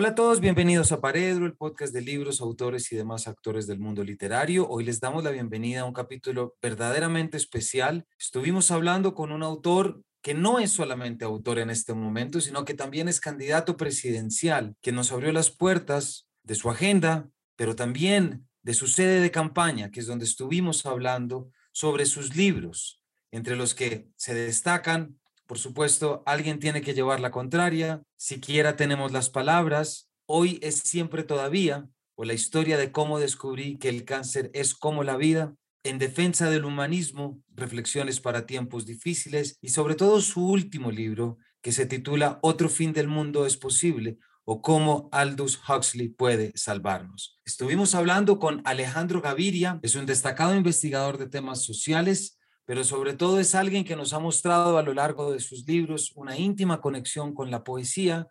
Hola 0.00 0.08
a 0.08 0.14
todos, 0.14 0.40
bienvenidos 0.40 0.92
a 0.92 1.00
Paredro, 1.02 1.44
el 1.44 1.52
podcast 1.52 1.92
de 1.92 2.00
libros, 2.00 2.40
autores 2.40 2.90
y 2.90 2.96
demás 2.96 3.28
actores 3.28 3.66
del 3.66 3.80
mundo 3.80 4.02
literario. 4.02 4.66
Hoy 4.66 4.82
les 4.82 4.98
damos 4.98 5.22
la 5.22 5.30
bienvenida 5.30 5.82
a 5.82 5.84
un 5.84 5.92
capítulo 5.92 6.56
verdaderamente 6.62 7.36
especial. 7.36 8.06
Estuvimos 8.18 8.70
hablando 8.70 9.14
con 9.14 9.30
un 9.30 9.42
autor 9.42 10.02
que 10.22 10.32
no 10.32 10.58
es 10.58 10.70
solamente 10.70 11.26
autor 11.26 11.58
en 11.58 11.68
este 11.68 11.92
momento, 11.92 12.40
sino 12.40 12.64
que 12.64 12.72
también 12.72 13.08
es 13.08 13.20
candidato 13.20 13.76
presidencial, 13.76 14.74
que 14.80 14.90
nos 14.90 15.12
abrió 15.12 15.32
las 15.32 15.50
puertas 15.50 16.30
de 16.44 16.54
su 16.54 16.70
agenda, 16.70 17.28
pero 17.56 17.76
también 17.76 18.48
de 18.62 18.72
su 18.72 18.86
sede 18.86 19.20
de 19.20 19.30
campaña, 19.30 19.90
que 19.90 20.00
es 20.00 20.06
donde 20.06 20.24
estuvimos 20.24 20.86
hablando 20.86 21.50
sobre 21.72 22.06
sus 22.06 22.34
libros, 22.34 23.02
entre 23.32 23.54
los 23.54 23.74
que 23.74 24.08
se 24.16 24.32
destacan 24.32 25.19
por 25.50 25.58
supuesto, 25.58 26.22
alguien 26.26 26.60
tiene 26.60 26.80
que 26.80 26.94
llevar 26.94 27.18
la 27.18 27.32
contraria. 27.32 28.04
Siquiera 28.16 28.76
tenemos 28.76 29.10
las 29.10 29.30
palabras. 29.30 30.08
Hoy 30.26 30.60
es 30.62 30.76
siempre 30.76 31.24
todavía, 31.24 31.88
o 32.14 32.24
la 32.24 32.34
historia 32.34 32.78
de 32.78 32.92
cómo 32.92 33.18
descubrí 33.18 33.76
que 33.76 33.88
el 33.88 34.04
cáncer 34.04 34.52
es 34.54 34.76
como 34.76 35.02
la 35.02 35.16
vida, 35.16 35.56
en 35.82 35.98
defensa 35.98 36.50
del 36.50 36.64
humanismo, 36.64 37.42
reflexiones 37.48 38.20
para 38.20 38.46
tiempos 38.46 38.86
difíciles 38.86 39.58
y 39.60 39.70
sobre 39.70 39.96
todo 39.96 40.20
su 40.20 40.46
último 40.46 40.92
libro 40.92 41.38
que 41.62 41.72
se 41.72 41.84
titula 41.84 42.38
Otro 42.42 42.68
fin 42.68 42.92
del 42.92 43.08
mundo 43.08 43.44
es 43.44 43.56
posible 43.56 44.18
o 44.44 44.62
cómo 44.62 45.08
Aldous 45.10 45.60
Huxley 45.68 46.10
puede 46.10 46.52
salvarnos. 46.54 47.40
Estuvimos 47.44 47.96
hablando 47.96 48.38
con 48.38 48.62
Alejandro 48.64 49.20
Gaviria, 49.20 49.80
es 49.82 49.96
un 49.96 50.06
destacado 50.06 50.54
investigador 50.54 51.18
de 51.18 51.28
temas 51.28 51.64
sociales 51.64 52.38
pero 52.70 52.84
sobre 52.84 53.14
todo 53.14 53.40
es 53.40 53.56
alguien 53.56 53.82
que 53.82 53.96
nos 53.96 54.12
ha 54.12 54.20
mostrado 54.20 54.78
a 54.78 54.84
lo 54.84 54.94
largo 54.94 55.32
de 55.32 55.40
sus 55.40 55.66
libros 55.66 56.12
una 56.14 56.38
íntima 56.38 56.80
conexión 56.80 57.34
con 57.34 57.50
la 57.50 57.64
poesía, 57.64 58.28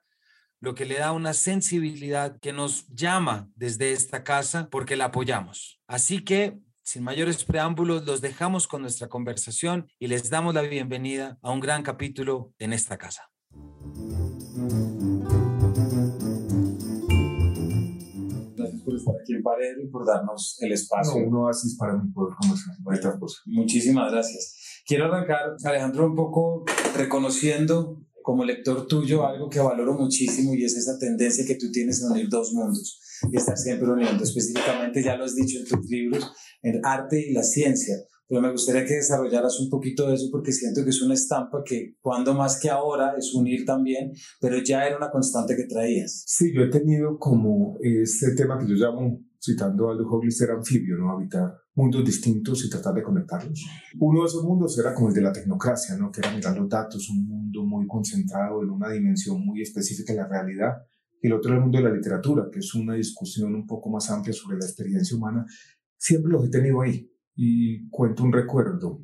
lo 0.62 0.76
que 0.76 0.86
le 0.86 0.98
da 0.98 1.12
una 1.12 1.34
sensibilidad 1.34 2.40
que 2.40 2.54
nos 2.54 2.88
llama 2.88 3.50
desde 3.56 3.92
esta 3.92 4.24
casa 4.24 4.70
porque 4.72 4.96
la 4.96 5.08
apoyamos. 5.08 5.82
Así 5.88 6.24
que, 6.24 6.58
sin 6.84 7.04
mayores 7.04 7.44
preámbulos, 7.44 8.06
los 8.06 8.22
dejamos 8.22 8.66
con 8.66 8.82
nuestra 8.82 9.10
conversación 9.10 9.92
y 10.00 10.08
les 10.08 10.30
damos 10.30 10.56
la 10.56 10.62
bienvenida 10.62 11.38
a 11.42 11.52
un 11.52 11.60
gran 11.60 11.84
capítulo 11.84 12.54
en 12.60 12.72
esta 12.72 12.98
casa. 12.98 13.30
Estar 18.98 19.16
aquí 19.22 19.34
en 19.34 19.44
Paredro 19.44 19.82
y 19.84 19.88
por 19.90 20.06
darnos 20.06 20.58
el 20.60 20.72
espacio. 20.72 21.22
No, 21.22 21.28
un 21.28 21.36
oasis 21.46 21.78
para 21.78 21.98
mi 21.98 22.12
poder 22.12 22.36
conversar 22.40 23.20
Muchísimas 23.46 24.12
gracias. 24.12 24.84
Quiero 24.86 25.06
arrancar, 25.06 25.56
Alejandro, 25.64 26.08
un 26.08 26.16
poco 26.16 26.66
reconociendo 26.96 28.06
como 28.22 28.44
lector 28.44 28.86
tuyo 28.88 29.26
algo 29.26 29.50
que 29.50 29.60
valoro 29.60 29.94
muchísimo 29.94 30.54
y 30.54 30.64
es 30.64 30.76
esa 30.76 30.98
tendencia 31.00 31.46
que 31.46 31.56
tú 31.56 31.72
tienes 31.72 32.02
en 32.02 32.12
unir 32.12 32.30
dos 32.30 32.54
mundos 32.54 33.00
y 33.32 33.38
estar 33.38 33.58
siempre 33.58 33.90
uniendo. 33.90 34.24
Específicamente, 34.24 35.02
ya 35.04 35.16
lo 35.16 35.26
has 35.26 35.36
dicho 35.36 35.60
en 35.60 35.66
tus 35.66 35.90
libros, 35.90 36.32
el 36.62 36.82
arte 36.84 37.20
y 37.28 37.34
la 37.34 37.44
ciencia 37.44 37.96
pero 38.30 38.42
me 38.42 38.52
gustaría 38.52 38.86
que 38.86 38.94
desarrollaras 38.94 39.60
un 39.60 39.72
poquito 39.72 40.08
de 40.08 40.14
eso 40.14 40.28
porque 40.32 40.52
siento 40.52 40.84
que 40.84 40.92
es 40.92 41.02
una 41.02 41.16
estampa 41.16 41.64
que 41.66 41.96
cuando 42.00 42.36
más 42.36 42.60
que 42.60 42.70
ahora 42.70 43.16
es 43.18 43.34
unir 43.34 43.66
también, 43.66 44.14
pero 44.40 44.62
ya 44.64 44.86
era 44.86 44.98
una 44.98 45.10
constante 45.10 45.56
que 45.56 45.64
traías. 45.64 46.26
Sí, 46.28 46.54
yo 46.54 46.62
he 46.62 46.70
tenido 46.70 47.18
como 47.18 47.80
este 47.82 48.36
tema 48.36 48.60
que 48.60 48.68
yo 48.68 48.76
llamo, 48.76 49.20
citando 49.42 49.90
a 49.90 49.94
Aldo 49.94 50.08
Huxley, 50.08 50.32
ser 50.32 50.52
anfibio, 50.52 50.96
¿no? 50.98 51.12
Habitar 51.12 51.56
mundos 51.74 52.06
distintos 52.06 52.64
y 52.64 52.70
tratar 52.70 52.94
de 52.94 53.02
conectarlos. 53.02 53.66
Uno 54.00 54.22
de 54.22 54.28
esos 54.28 54.44
mundos 54.44 54.78
era 54.78 54.94
como 54.94 55.08
el 55.10 55.16
de 55.16 55.22
la 55.22 55.32
tecnocracia, 55.32 55.98
¿no? 55.98 56.12
Que 56.12 56.20
era 56.20 56.32
mirar 56.32 56.56
los 56.56 56.70
datos, 56.70 57.10
un 57.10 57.28
mundo 57.28 57.64
muy 57.64 57.88
concentrado 57.88 58.62
en 58.62 58.70
una 58.70 58.92
dimensión 58.92 59.44
muy 59.44 59.64
específica 59.64 60.14
de 60.14 60.20
la 60.20 60.28
realidad. 60.28 60.74
Y 61.20 61.28
el 61.28 61.34
otro 61.34 61.50
era 61.50 61.58
el 61.58 61.64
mundo 61.64 61.80
de 61.80 61.86
la 61.86 61.96
literatura, 61.96 62.48
que 62.52 62.60
es 62.60 62.76
una 62.76 62.94
discusión 62.94 63.56
un 63.56 63.66
poco 63.66 63.90
más 63.90 64.08
amplia 64.12 64.34
sobre 64.34 64.60
la 64.60 64.66
experiencia 64.66 65.18
humana. 65.18 65.48
Siempre 65.98 66.32
los 66.32 66.46
he 66.46 66.50
tenido 66.50 66.82
ahí 66.82 67.10
y 67.36 67.90
cuento 67.90 68.24
un 68.24 68.34
recuerdo. 68.34 69.02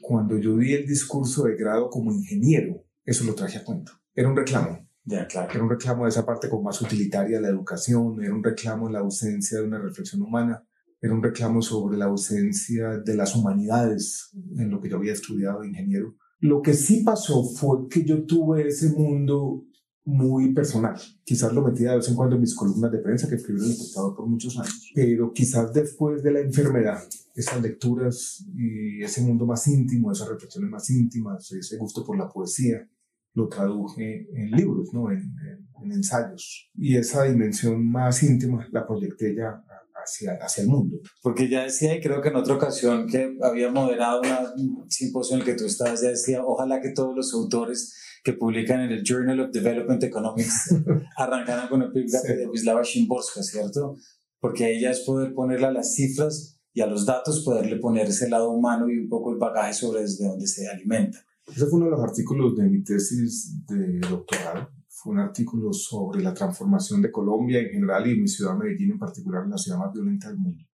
Cuando 0.00 0.38
yo 0.38 0.56
di 0.56 0.74
el 0.74 0.86
discurso 0.86 1.44
de 1.44 1.56
grado 1.56 1.88
como 1.88 2.12
ingeniero, 2.12 2.84
eso 3.04 3.24
lo 3.24 3.34
traje 3.34 3.58
a 3.58 3.64
cuento. 3.64 3.92
Era 4.14 4.28
un 4.28 4.36
reclamo. 4.36 4.86
Ya, 5.04 5.26
claro. 5.26 5.50
Era 5.52 5.62
un 5.62 5.70
reclamo 5.70 6.04
de 6.04 6.10
esa 6.10 6.24
parte 6.24 6.48
como 6.48 6.62
más 6.62 6.80
utilitaria 6.80 7.36
de 7.36 7.42
la 7.42 7.48
educación, 7.48 8.22
era 8.22 8.34
un 8.34 8.42
reclamo 8.42 8.86
de 8.86 8.94
la 8.94 9.00
ausencia 9.00 9.58
de 9.58 9.66
una 9.66 9.78
reflexión 9.78 10.22
humana, 10.22 10.64
era 11.00 11.12
un 11.12 11.22
reclamo 11.22 11.60
sobre 11.60 11.98
la 11.98 12.06
ausencia 12.06 12.98
de 12.98 13.14
las 13.14 13.36
humanidades 13.36 14.30
en 14.56 14.70
lo 14.70 14.80
que 14.80 14.88
yo 14.88 14.96
había 14.96 15.12
estudiado 15.12 15.60
de 15.60 15.68
ingeniero. 15.68 16.16
Lo 16.40 16.62
que 16.62 16.72
sí 16.72 17.02
pasó 17.02 17.44
fue 17.44 17.88
que 17.90 18.04
yo 18.04 18.24
tuve 18.24 18.68
ese 18.68 18.90
mundo 18.90 19.64
muy 20.04 20.52
personal. 20.52 20.94
Quizás 21.24 21.52
lo 21.52 21.62
metía 21.62 21.90
de 21.90 21.96
vez 21.96 22.08
en 22.08 22.14
cuando 22.14 22.36
en 22.36 22.42
mis 22.42 22.54
columnas 22.54 22.92
de 22.92 22.98
prensa 22.98 23.28
que 23.28 23.36
escribí 23.36 23.60
en 23.60 23.66
el 23.66 23.72
espectador 23.72 24.14
por 24.14 24.26
muchos 24.26 24.58
años, 24.58 24.90
pero 24.94 25.32
quizás 25.32 25.72
después 25.72 26.22
de 26.22 26.32
la 26.32 26.40
enfermedad, 26.40 27.02
esas 27.34 27.60
lecturas 27.62 28.44
y 28.54 29.02
ese 29.02 29.22
mundo 29.22 29.46
más 29.46 29.66
íntimo, 29.66 30.12
esas 30.12 30.28
reflexiones 30.28 30.70
más 30.70 30.88
íntimas, 30.90 31.50
ese 31.52 31.76
gusto 31.78 32.04
por 32.04 32.18
la 32.18 32.28
poesía, 32.28 32.88
lo 33.34 33.48
traduje 33.48 34.28
en 34.32 34.50
libros, 34.52 34.90
¿no? 34.92 35.10
en, 35.10 35.34
en, 35.82 35.92
ensayos. 35.92 36.70
Y 36.74 36.96
esa 36.96 37.24
dimensión 37.24 37.84
más 37.84 38.22
íntima 38.22 38.66
la 38.70 38.86
proyecté 38.86 39.34
ya 39.34 39.64
hacia, 40.04 40.38
hacia, 40.40 40.62
el 40.62 40.68
mundo. 40.68 40.98
Porque 41.22 41.48
ya 41.48 41.64
decía, 41.64 41.96
y 41.96 42.00
creo 42.00 42.20
que 42.20 42.28
en 42.28 42.36
otra 42.36 42.54
ocasión 42.54 43.06
que 43.06 43.36
había 43.42 43.70
moderado 43.70 44.22
un 44.56 44.90
simposio 44.90 45.34
en 45.34 45.40
el 45.40 45.46
que 45.46 45.54
tú 45.54 45.64
estabas, 45.64 46.02
ya 46.02 46.08
decía, 46.08 46.44
ojalá 46.44 46.80
que 46.80 46.90
todos 46.90 47.16
los 47.16 47.32
autores 47.34 47.94
que 48.22 48.32
publican 48.32 48.80
en 48.80 48.90
el 48.90 49.02
Journal 49.04 49.40
of 49.40 49.50
Development 49.52 50.02
Economics 50.02 50.74
arrancaran 51.16 51.68
con 51.68 51.82
el 51.82 51.88
epígrafe 51.88 52.36
de 52.36 52.46
Wisława 52.46 52.82
Szymborska, 52.82 53.42
¿cierto? 53.42 53.96
Porque 54.40 54.64
ahí 54.64 54.80
ya 54.80 54.90
es 54.90 55.00
poder 55.00 55.34
ponerle 55.34 55.66
a 55.66 55.72
las 55.72 55.94
cifras 55.94 56.58
y 56.72 56.80
a 56.80 56.86
los 56.86 57.06
datos, 57.06 57.44
poderle 57.44 57.76
poner 57.76 58.06
ese 58.08 58.28
lado 58.28 58.50
humano 58.50 58.88
y 58.88 58.98
un 58.98 59.08
poco 59.08 59.30
el 59.30 59.38
bagaje 59.38 59.74
sobre 59.74 60.02
desde 60.02 60.26
dónde 60.26 60.46
se 60.46 60.68
alimenta. 60.68 61.18
Ese 61.46 61.66
fue 61.66 61.78
uno 61.78 61.86
de 61.86 61.90
los 61.92 62.00
artículos 62.00 62.56
de 62.56 62.64
mi 62.64 62.82
tesis 62.82 63.54
de 63.66 64.00
doctorado. 64.00 64.70
Fue 65.04 65.12
un 65.12 65.18
artículo 65.18 65.70
sobre 65.70 66.22
la 66.22 66.32
transformación 66.32 67.02
de 67.02 67.12
Colombia 67.12 67.60
en 67.60 67.68
general 67.68 68.10
y 68.10 68.18
mi 68.18 68.26
ciudad 68.26 68.56
Medellín 68.56 68.92
en 68.92 68.98
particular, 68.98 69.46
la 69.46 69.58
ciudad 69.58 69.76
más 69.76 69.92
violenta 69.92 70.28
del 70.28 70.38
mundo. 70.38 70.64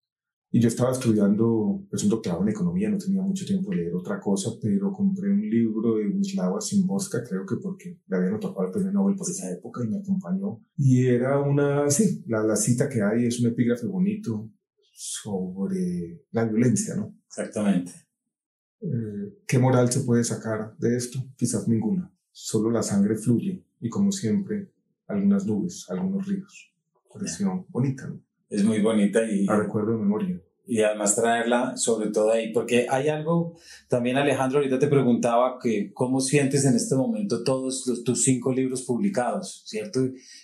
Y 0.52 0.60
yo 0.60 0.68
estaba 0.68 0.92
estudiando, 0.92 1.84
pues 1.90 2.04
un 2.04 2.10
doctorado 2.10 2.42
en 2.42 2.50
economía, 2.50 2.88
no 2.88 2.96
tenía 2.96 3.22
mucho 3.22 3.44
tiempo 3.44 3.70
de 3.70 3.78
leer 3.78 3.92
otra 3.92 4.20
cosa, 4.20 4.50
pero 4.62 4.92
compré 4.92 5.32
un 5.32 5.40
libro 5.40 5.96
de 5.96 6.06
Wisława 6.06 6.60
Szymborska, 6.60 7.24
creo 7.28 7.44
que 7.44 7.56
porque 7.56 7.98
le 8.06 8.16
habían 8.16 8.34
otorgado 8.34 8.66
el 8.66 8.72
premio 8.72 8.92
Nobel 8.92 9.16
por 9.16 9.28
esa 9.28 9.50
época 9.50 9.84
y 9.84 9.88
me 9.88 9.98
acompañó. 9.98 10.64
Y 10.76 11.06
era 11.06 11.40
una, 11.40 11.90
sí, 11.90 12.22
la, 12.28 12.44
la 12.44 12.54
cita 12.54 12.88
que 12.88 13.02
hay 13.02 13.26
es 13.26 13.40
un 13.40 13.48
epígrafe 13.48 13.88
bonito 13.88 14.48
sobre 14.92 16.22
la 16.30 16.44
violencia, 16.44 16.94
¿no? 16.94 17.16
Exactamente. 17.26 17.92
Eh, 18.80 19.40
¿Qué 19.44 19.58
moral 19.58 19.90
se 19.90 20.02
puede 20.02 20.22
sacar 20.22 20.76
de 20.78 20.96
esto? 20.96 21.18
Quizás 21.36 21.66
ninguna. 21.66 22.14
Solo 22.30 22.70
la 22.70 22.84
sangre 22.84 23.16
fluye 23.16 23.64
y 23.80 23.88
como 23.88 24.12
siempre, 24.12 24.70
algunas 25.06 25.46
nubes, 25.46 25.86
algunos 25.88 26.26
ríos. 26.26 26.72
Pareció 27.12 27.66
bonita, 27.70 28.06
¿no? 28.06 28.20
es 28.50 28.64
muy 28.64 28.80
bonita 28.80 29.20
y... 29.24 29.46
A 29.48 29.56
recuerdo 29.56 29.92
de 29.92 29.98
memoria. 29.98 30.40
Y 30.66 30.82
además 30.82 31.16
traerla 31.16 31.76
sobre 31.76 32.10
todo 32.10 32.30
ahí, 32.30 32.52
porque 32.52 32.86
hay 32.88 33.08
algo, 33.08 33.56
también 33.88 34.16
Alejandro 34.16 34.58
ahorita 34.58 34.78
te 34.78 34.86
preguntaba 34.86 35.58
que 35.60 35.92
cómo 35.92 36.20
sientes 36.20 36.64
en 36.64 36.76
este 36.76 36.94
momento 36.94 37.42
todos 37.42 37.86
los, 37.86 38.04
tus 38.04 38.22
cinco 38.22 38.52
libros 38.52 38.82
publicados, 38.82 39.64
¿cierto? 39.66 40.00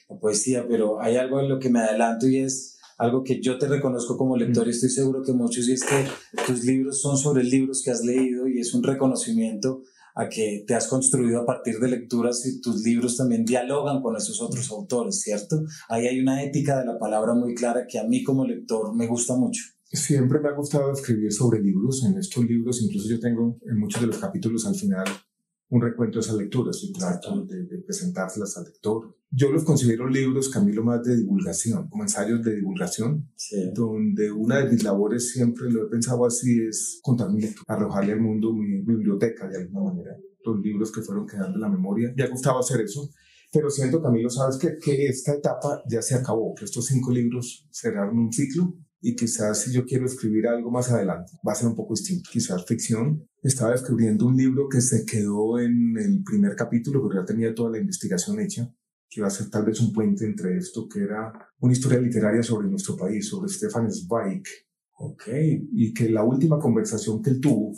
La 0.08 0.18
poesía, 0.18 0.66
pero 0.68 1.00
hay 1.00 1.16
algo 1.16 1.38
en 1.40 1.48
lo 1.48 1.60
que 1.60 1.70
me 1.70 1.80
adelanto 1.80 2.26
y 2.26 2.38
es 2.38 2.76
algo 2.98 3.22
que 3.22 3.40
yo 3.40 3.58
te 3.58 3.68
reconozco 3.68 4.16
como 4.16 4.36
lector 4.36 4.66
y 4.66 4.70
estoy 4.70 4.88
seguro 4.88 5.22
que 5.22 5.32
muchos, 5.32 5.68
y 5.68 5.72
es 5.72 5.84
que 5.84 6.06
tus 6.46 6.64
libros 6.64 7.00
son 7.00 7.16
sobre 7.16 7.44
libros 7.44 7.82
que 7.84 7.90
has 7.90 8.04
leído 8.04 8.48
y 8.48 8.58
es 8.58 8.74
un 8.74 8.82
reconocimiento 8.82 9.82
a 10.16 10.28
que 10.28 10.64
te 10.66 10.74
has 10.74 10.88
construido 10.88 11.40
a 11.40 11.46
partir 11.46 11.78
de 11.78 11.88
lecturas 11.88 12.44
y 12.46 12.60
tus 12.60 12.82
libros 12.82 13.16
también 13.16 13.44
dialogan 13.44 14.02
con 14.02 14.16
esos 14.16 14.40
otros 14.40 14.70
autores, 14.70 15.20
¿cierto? 15.20 15.62
Ahí 15.88 16.06
hay 16.06 16.20
una 16.20 16.42
ética 16.42 16.78
de 16.80 16.86
la 16.86 16.98
palabra 16.98 17.34
muy 17.34 17.54
clara 17.54 17.86
que 17.86 17.98
a 17.98 18.04
mí 18.04 18.24
como 18.24 18.46
lector 18.46 18.96
me 18.96 19.06
gusta 19.06 19.36
mucho. 19.36 19.62
Siempre 19.84 20.40
me 20.40 20.48
ha 20.48 20.52
gustado 20.52 20.90
escribir 20.92 21.32
sobre 21.32 21.60
libros. 21.60 22.04
En 22.04 22.18
estos 22.18 22.44
libros, 22.44 22.82
incluso 22.82 23.08
yo 23.08 23.20
tengo 23.20 23.58
en 23.62 23.78
muchos 23.78 24.00
de 24.00 24.08
los 24.08 24.18
capítulos 24.18 24.66
al 24.66 24.74
final 24.74 25.04
un 25.68 25.82
recuento 25.82 26.18
de 26.18 26.24
esas 26.24 26.36
lecturas 26.36 26.82
y 26.82 26.92
trato 26.92 27.44
de, 27.44 27.64
de, 27.64 27.78
presentárselas 27.78 28.56
al 28.56 28.64
lector. 28.64 29.16
Yo 29.30 29.50
los 29.50 29.64
considero 29.64 30.08
libros, 30.08 30.48
Camilo, 30.48 30.84
más 30.84 31.02
de 31.02 31.16
divulgación, 31.16 31.88
como 31.88 32.04
ensayos 32.04 32.42
de 32.42 32.56
divulgación, 32.56 33.28
donde 33.74 34.30
una 34.30 34.60
de 34.60 34.70
mis 34.70 34.84
labores, 34.84 35.32
siempre 35.32 35.68
lo 35.70 35.86
he 35.86 35.90
pensado 35.90 36.24
así, 36.24 36.60
es 36.62 37.00
contar 37.02 37.30
mi 37.30 37.40
lectura, 37.40 37.64
arrojarle 37.66 38.12
al 38.12 38.20
mundo 38.20 38.52
mi 38.52 38.82
biblioteca 38.82 39.48
de 39.48 39.58
alguna 39.58 39.92
manera, 39.92 40.16
los 40.44 40.60
libros 40.60 40.92
que 40.92 41.02
fueron 41.02 41.26
quedando 41.26 41.56
en 41.56 41.60
la 41.60 41.68
memoria. 41.68 42.12
Me 42.16 42.22
ha 42.22 42.28
gustado 42.28 42.60
hacer 42.60 42.80
eso, 42.80 43.10
pero 43.52 43.68
siento, 43.68 44.00
Camilo, 44.00 44.30
sabes 44.30 44.58
que, 44.58 44.78
que 44.78 45.06
esta 45.06 45.34
etapa 45.34 45.82
ya 45.88 46.00
se 46.00 46.14
acabó, 46.14 46.54
que 46.54 46.64
estos 46.64 46.86
cinco 46.86 47.10
libros 47.10 47.68
cerraron 47.72 48.18
un 48.18 48.32
ciclo 48.32 48.76
y 49.00 49.14
quizás 49.14 49.62
si 49.62 49.72
yo 49.72 49.84
quiero 49.84 50.06
escribir 50.06 50.48
algo 50.48 50.70
más 50.70 50.90
adelante 50.90 51.32
va 51.46 51.52
a 51.52 51.54
ser 51.54 51.68
un 51.68 51.76
poco 51.76 51.94
distinto, 51.94 52.28
quizás 52.32 52.64
ficción. 52.64 53.28
Estaba 53.46 53.76
escribiendo 53.76 54.26
un 54.26 54.36
libro 54.36 54.68
que 54.68 54.80
se 54.80 55.06
quedó 55.06 55.60
en 55.60 55.96
el 55.96 56.24
primer 56.24 56.56
capítulo, 56.56 57.00
porque 57.00 57.18
ya 57.18 57.24
tenía 57.24 57.54
toda 57.54 57.70
la 57.70 57.78
investigación 57.78 58.40
hecha, 58.40 58.68
quiero 59.08 59.28
hacer 59.28 59.48
tal 59.50 59.64
vez 59.64 59.80
un 59.80 59.92
puente 59.92 60.24
entre 60.24 60.56
esto, 60.56 60.88
que 60.88 61.04
era 61.04 61.32
una 61.60 61.72
historia 61.72 62.00
literaria 62.00 62.42
sobre 62.42 62.66
nuestro 62.66 62.96
país, 62.96 63.28
sobre 63.28 63.48
Stefan 63.48 63.88
Zweig. 63.88 64.42
Ok. 64.94 65.28
Y 65.70 65.94
que 65.94 66.10
la 66.10 66.24
última 66.24 66.58
conversación 66.58 67.22
que 67.22 67.30
él 67.30 67.40
tuvo 67.40 67.72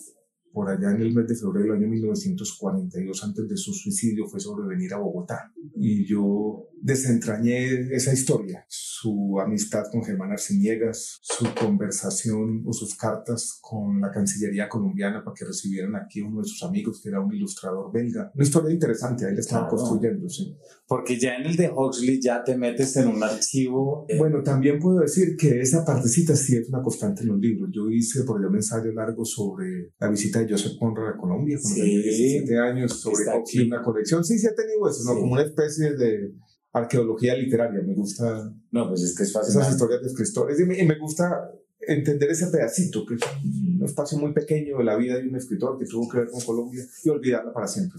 por 0.54 0.70
allá 0.70 0.90
en 0.90 1.02
el 1.02 1.14
mes 1.14 1.28
de 1.28 1.36
febrero 1.36 1.66
del 1.66 1.82
año 1.82 1.88
1942, 1.88 3.24
antes 3.24 3.46
de 3.46 3.56
su 3.58 3.74
suicidio, 3.74 4.26
fue 4.26 4.40
sobre 4.40 4.66
venir 4.66 4.94
a 4.94 4.98
Bogotá. 4.98 5.52
Y 5.76 6.06
yo 6.06 6.67
desentrañé 6.82 7.94
esa 7.94 8.12
historia, 8.12 8.64
su 8.68 9.38
amistad 9.40 9.84
con 9.90 10.02
Germán 10.02 10.32
Arciniegas, 10.32 11.18
su 11.22 11.46
conversación 11.54 12.62
o 12.66 12.72
sus 12.72 12.96
cartas 12.96 13.58
con 13.60 14.00
la 14.00 14.10
Cancillería 14.10 14.68
colombiana 14.68 15.22
para 15.24 15.34
que 15.34 15.44
recibieran 15.44 15.96
aquí 15.96 16.20
uno 16.20 16.40
de 16.40 16.48
sus 16.48 16.62
amigos, 16.62 17.00
que 17.02 17.08
era 17.08 17.20
un 17.20 17.32
ilustrador 17.32 17.92
belga. 17.92 18.30
Una 18.34 18.44
historia 18.44 18.72
interesante, 18.72 19.26
ahí 19.26 19.34
le 19.34 19.40
estaban 19.40 19.68
construyendo, 19.68 20.28
sí. 20.28 20.56
Porque 20.86 21.18
ya 21.18 21.36
en 21.36 21.46
el 21.46 21.56
de 21.56 21.70
Huxley 21.70 22.20
ya 22.20 22.42
te 22.42 22.56
metes 22.56 22.96
en 22.96 23.08
un 23.08 23.22
archivo. 23.22 24.06
Eh, 24.08 24.16
bueno, 24.18 24.42
también 24.42 24.78
puedo 24.78 25.00
decir 25.00 25.36
que 25.36 25.60
esa 25.60 25.84
partecita 25.84 26.34
sí 26.34 26.56
es 26.56 26.68
una 26.68 26.82
constante 26.82 27.22
en 27.22 27.28
los 27.28 27.38
libros. 27.38 27.70
Yo 27.72 27.90
hice 27.90 28.24
por 28.24 28.38
allá 28.38 28.48
un 28.48 28.56
ensayo 28.56 28.92
largo 28.92 29.24
sobre 29.24 29.92
la 29.98 30.08
visita 30.08 30.40
de 30.40 30.50
Joseph 30.50 30.78
Conrad 30.78 31.14
a 31.14 31.16
Colombia 31.16 31.58
cuando 31.60 31.80
tenía 31.80 32.02
17 32.02 32.58
años, 32.58 33.00
sobre 33.00 33.24
Huxley, 33.36 33.66
una 33.66 33.82
colección. 33.82 34.24
Sí, 34.24 34.38
sí 34.38 34.46
ha 34.46 34.54
tenido 34.54 34.88
eso, 34.88 35.04
¿no? 35.04 35.20
Como 35.20 35.32
una 35.32 35.42
especie 35.42 35.92
de 35.94 36.32
arqueología 36.78 37.34
literaria. 37.36 37.80
Me 37.82 37.94
gusta. 37.94 38.52
No, 38.70 38.88
pues 38.88 39.02
es 39.02 39.16
que 39.16 39.24
es 39.24 39.32
fácil. 39.32 39.50
Esas 39.50 39.72
historias 39.72 40.02
de 40.02 40.08
escritores. 40.08 40.60
Y 40.60 40.64
me, 40.64 40.78
y 40.78 40.86
me 40.86 40.98
gusta 40.98 41.50
entender 41.88 42.30
ese 42.30 42.48
pedacito, 42.48 43.04
que 43.06 43.14
es 43.14 43.20
un 43.42 43.82
espacio 43.84 44.18
muy 44.18 44.32
pequeño 44.32 44.78
de 44.78 44.84
la 44.84 44.96
vida 44.96 45.16
de 45.16 45.28
un 45.28 45.36
escritor 45.36 45.78
que 45.78 45.86
tuvo 45.86 46.08
que 46.08 46.18
ver 46.18 46.30
con 46.30 46.40
Colombia 46.40 46.84
y 47.02 47.08
olvidarla 47.08 47.52
para 47.52 47.66
siempre 47.66 47.98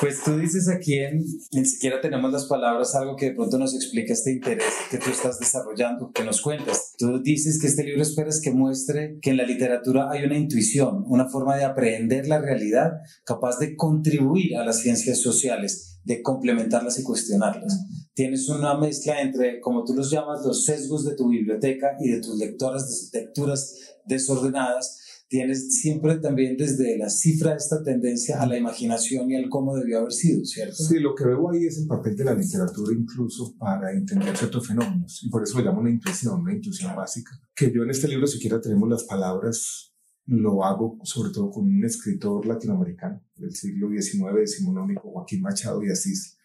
pues 0.00 0.22
tú 0.24 0.36
dices 0.38 0.68
aquí 0.68 0.98
en, 0.98 1.24
ni 1.52 1.64
siquiera 1.64 2.00
tenemos 2.00 2.32
las 2.32 2.46
palabras, 2.46 2.94
algo 2.94 3.16
que 3.16 3.26
de 3.26 3.34
pronto 3.34 3.58
nos 3.58 3.74
explica 3.74 4.12
este 4.12 4.32
interés 4.32 4.72
que 4.90 4.98
tú 4.98 5.10
estás 5.10 5.38
desarrollando, 5.38 6.10
que 6.12 6.24
nos 6.24 6.40
cuentas. 6.40 6.94
Tú 6.98 7.20
dices 7.22 7.60
que 7.60 7.66
este 7.66 7.84
libro 7.84 8.02
esperas 8.02 8.40
que 8.40 8.50
muestre 8.50 9.18
que 9.20 9.30
en 9.30 9.36
la 9.36 9.44
literatura 9.44 10.08
hay 10.10 10.24
una 10.24 10.38
intuición, 10.38 11.04
una 11.06 11.28
forma 11.28 11.56
de 11.56 11.64
aprender 11.64 12.26
la 12.26 12.40
realidad 12.40 12.92
capaz 13.24 13.58
de 13.58 13.76
contribuir 13.76 14.56
a 14.56 14.64
las 14.64 14.80
ciencias 14.80 15.20
sociales 15.20 15.91
de 16.04 16.22
complementarlas 16.22 16.98
y 16.98 17.02
cuestionarlas. 17.02 17.86
Tienes 18.14 18.48
una 18.48 18.76
mezcla 18.76 19.20
entre, 19.22 19.60
como 19.60 19.84
tú 19.84 19.94
los 19.94 20.10
llamas, 20.10 20.44
los 20.44 20.64
sesgos 20.64 21.04
de 21.04 21.16
tu 21.16 21.28
biblioteca 21.28 21.96
y 22.00 22.10
de 22.10 22.20
tus 22.20 22.38
lecturas 22.38 23.96
desordenadas. 24.04 24.98
Tienes 25.28 25.80
siempre 25.80 26.16
también 26.16 26.58
desde 26.58 26.98
la 26.98 27.08
cifra 27.08 27.54
esta 27.54 27.82
tendencia 27.82 28.42
a 28.42 28.46
la 28.46 28.58
imaginación 28.58 29.30
y 29.30 29.36
al 29.36 29.48
cómo 29.48 29.74
debió 29.74 30.00
haber 30.00 30.12
sido, 30.12 30.44
¿cierto? 30.44 30.74
Sí, 30.74 30.98
lo 30.98 31.14
que 31.14 31.24
veo 31.24 31.50
ahí 31.50 31.64
es 31.64 31.78
el 31.78 31.86
papel 31.86 32.14
de 32.16 32.24
la 32.24 32.34
literatura 32.34 32.94
incluso 32.94 33.54
para 33.56 33.92
entender 33.92 34.36
ciertos 34.36 34.66
fenómenos 34.66 35.22
y 35.24 35.30
por 35.30 35.42
eso 35.42 35.58
lo 35.58 35.64
llamo 35.64 35.80
una 35.80 35.90
intuición, 35.90 36.38
una 36.38 36.52
intuición 36.52 36.94
básica. 36.94 37.30
Que 37.56 37.72
yo 37.72 37.82
en 37.82 37.88
este 37.88 38.08
libro 38.08 38.26
siquiera 38.26 38.60
tenemos 38.60 38.90
las 38.90 39.04
palabras 39.04 39.91
lo 40.26 40.64
hago 40.64 40.98
sobre 41.02 41.32
todo 41.32 41.50
con 41.50 41.64
un 41.64 41.84
escritor 41.84 42.46
latinoamericano 42.46 43.22
del 43.36 43.54
siglo 43.54 43.88
XIX, 43.90 44.34
decimonónico, 44.36 45.10
Joaquín 45.10 45.42
Machado 45.42 45.82
y 45.82 45.90
Asís, 45.90 46.38